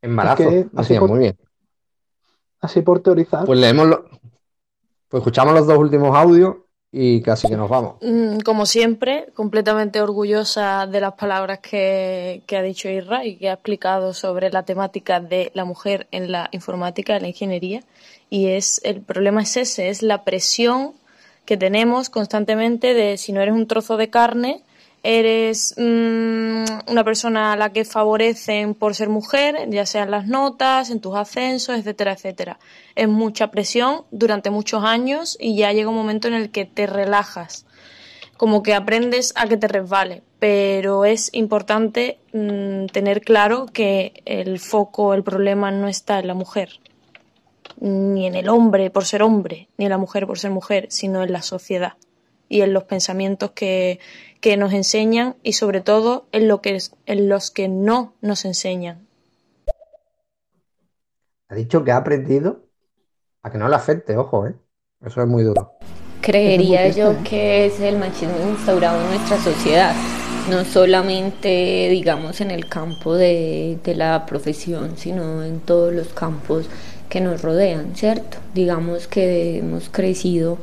[0.00, 0.42] Embarazo.
[0.44, 1.38] Es que así por- muy bien.
[2.60, 3.44] así por teorizar.
[3.44, 4.08] Pues leemos lo-
[5.08, 6.56] Pues escuchamos los dos últimos audios
[6.92, 7.94] y casi que nos vamos.
[8.02, 13.48] Mm, Como siempre, completamente orgullosa de las palabras que, que ha dicho Isra y que
[13.48, 17.82] ha explicado sobre la temática de la mujer en la informática, en la ingeniería.
[18.30, 20.92] Y es el problema es ese, es la presión
[21.46, 24.62] que tenemos constantemente de si no eres un trozo de carne,
[25.02, 30.26] eres mm, una persona a la que favorecen por ser mujer, ya sea en las
[30.26, 32.58] notas, en tus ascensos, etcétera, etcétera.
[32.94, 36.86] Es mucha presión durante muchos años y ya llega un momento en el que te
[36.86, 37.66] relajas,
[38.36, 44.58] como que aprendes a que te resbale, pero es importante mm, tener claro que el
[44.58, 46.80] foco, el problema no está en la mujer,
[47.80, 51.22] ni en el hombre por ser hombre, ni en la mujer por ser mujer, sino
[51.22, 51.94] en la sociedad
[52.48, 54.00] y en los pensamientos que,
[54.40, 58.44] que nos enseñan y sobre todo en, lo que es- en los que no nos
[58.44, 59.06] enseñan.
[61.48, 62.66] Ha dicho que ha aprendido
[63.42, 64.54] a que no le afecte, ojo, ¿eh?
[65.04, 65.72] Eso es muy duro.
[66.20, 69.94] Creería muy yo que es el machismo instaurado en nuestra sociedad,
[70.50, 76.66] no solamente, digamos, en el campo de, de la profesión, sino en todos los campos
[77.08, 78.38] que nos rodean, ¿cierto?
[78.54, 80.58] Digamos que hemos crecido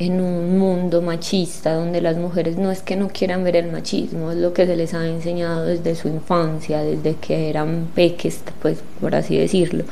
[0.00, 4.30] en un mundo machista donde las mujeres no es que no quieran ver el machismo,
[4.30, 8.78] es lo que se les ha enseñado desde su infancia, desde que eran peques, pues
[8.98, 9.84] por así decirlo.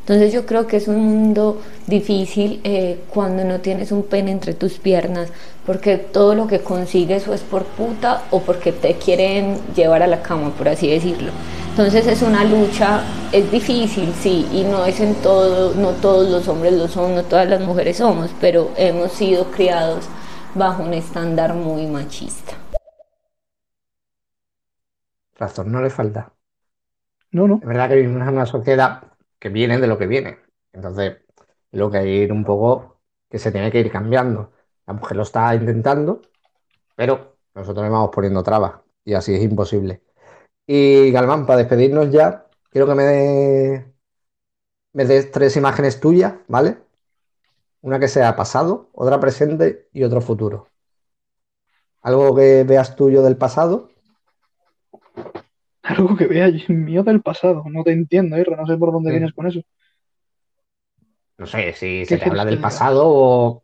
[0.00, 4.54] Entonces yo creo que es un mundo difícil eh, cuando no tienes un pene entre
[4.54, 5.28] tus piernas,
[5.66, 10.06] porque todo lo que consigues o es por puta o porque te quieren llevar a
[10.06, 11.32] la cama, por así decirlo.
[11.76, 13.02] Entonces es una lucha,
[13.32, 17.24] es difícil, sí, y no es en todo, no todos los hombres lo son, no
[17.24, 20.04] todas las mujeres somos, pero hemos sido criados
[20.54, 22.52] bajo un estándar muy machista.
[25.34, 26.32] Razón no le falta.
[27.32, 27.56] No, no.
[27.56, 29.02] Es verdad que vivimos en una sociedad
[29.40, 30.38] que viene de lo que viene.
[30.72, 31.16] Entonces,
[31.72, 34.52] lo que hay que ir un poco, que se tiene que ir cambiando.
[34.86, 36.22] La mujer lo está intentando,
[36.94, 40.03] pero nosotros le vamos poniendo trabas y así es imposible.
[40.66, 43.84] Y Galván, para despedirnos ya, quiero que me des
[44.94, 46.78] me des tres imágenes tuyas, ¿vale?
[47.82, 50.68] Una que sea pasado, otra presente y otro futuro.
[52.02, 53.90] ¿Algo que veas tuyo del pasado?
[55.82, 57.64] Algo que vea mío del pasado.
[57.70, 58.56] No te entiendo, Irra.
[58.56, 59.16] No sé por dónde Sí.
[59.16, 59.60] vienes con eso.
[61.38, 63.63] No sé, si ¿Qué se te habla del pasado o,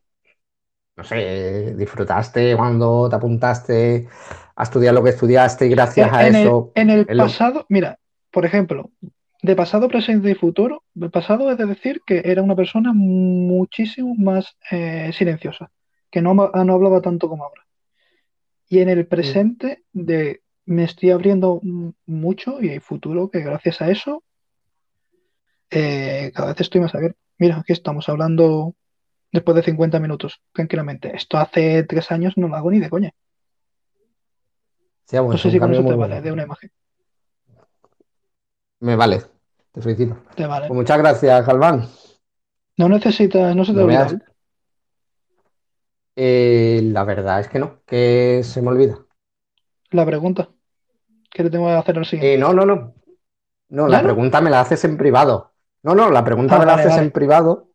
[1.00, 4.08] no sé, disfrutaste cuando te apuntaste
[4.56, 7.66] a estudiar lo que estudiaste y gracias a En el, eso en el lo- pasado,
[7.68, 7.98] mira,
[8.30, 8.90] por ejemplo,
[9.42, 14.14] de pasado, presente y futuro, el pasado es de decir que era una persona muchísimo
[14.16, 15.70] más eh, silenciosa,
[16.10, 17.62] que no, no hablaba tanto como ahora.
[18.70, 21.60] Y en el presente, de me estoy abriendo
[22.06, 24.24] mucho y el futuro, que gracias a eso,
[25.70, 27.18] eh, cada vez estoy más abierto.
[27.38, 28.74] Mira, aquí estamos hablando
[29.32, 31.14] después de 50 minutos, tranquilamente.
[31.14, 33.12] Esto hace tres años no lo hago ni de coña.
[35.04, 36.70] Sí, bueno, No sé si con eso te vale de una imagen.
[38.80, 39.22] Me vale,
[39.72, 40.16] te felicito.
[40.34, 40.68] Te vale.
[40.68, 41.86] Pues muchas gracias, Galván.
[42.78, 44.04] No necesitas, no se te olvida.
[44.06, 44.22] veas-
[46.16, 48.98] Eh, la verdad es que no, que se me olvida.
[49.90, 50.48] La pregunta
[51.30, 52.34] que le tengo que hacer al siguiente.
[52.34, 52.94] Eh, no, no, no.
[53.70, 54.04] No, ¿Ya la no?
[54.04, 55.52] pregunta me la haces en privado.
[55.82, 57.06] No, no, la pregunta Ah, me la vale, haces vale.
[57.06, 57.69] en privado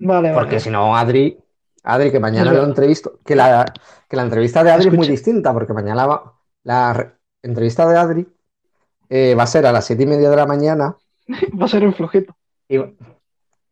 [0.00, 0.34] Vale, vale.
[0.40, 1.38] porque si no, Adri,
[1.84, 3.72] Adri, que mañana lo entrevisto, que la,
[4.08, 6.34] que la entrevista de Adri es muy distinta porque mañana va-
[6.64, 8.28] la re- entrevista de Adri
[9.10, 10.96] eh, va a ser a las siete y media de la mañana
[11.60, 12.36] Va a ser un flojito.
[12.68, 12.78] y,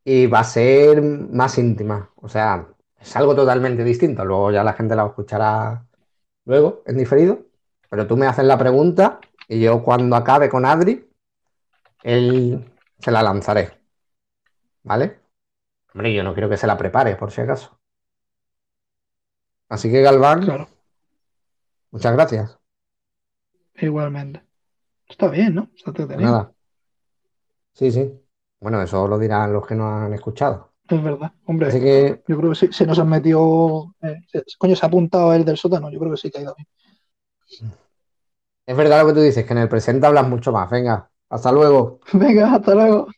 [0.04, 2.10] y va a ser más íntima.
[2.16, 2.68] O sea,
[3.00, 4.24] es algo totalmente distinto.
[4.24, 5.86] Luego ya la gente la escuchará
[6.46, 7.40] luego en diferido.
[7.90, 11.08] Pero tú me haces la pregunta y yo cuando acabe con Adri,
[12.02, 12.64] él
[13.00, 13.72] se la lanzaré.
[14.82, 15.20] ¿Vale?
[15.94, 17.78] Hombre, yo no quiero que se la prepare, por si acaso.
[19.68, 20.68] Así que Galván, Claro,
[21.90, 22.58] muchas gracias.
[23.76, 24.42] igualmente.
[25.08, 25.70] Está bien, ¿no?
[25.76, 26.52] Está Pues nada.
[27.72, 28.12] Sí, sí.
[28.60, 30.72] Bueno, eso lo dirán los que no han escuchado.
[30.88, 31.32] Es verdad.
[31.46, 32.68] Hombre, Así que yo creo que sí.
[32.72, 33.94] Se nos han metido.
[34.02, 35.90] eh, se- coño, se ha apuntado el del sótano.
[35.90, 36.66] Yo creo que sí que ha ido bien.
[38.66, 40.70] es verdad lo que tú dices, que en el presente hablas mucho más.
[40.70, 42.00] Venga, hasta luego.
[42.12, 43.08] Venga, hasta luego.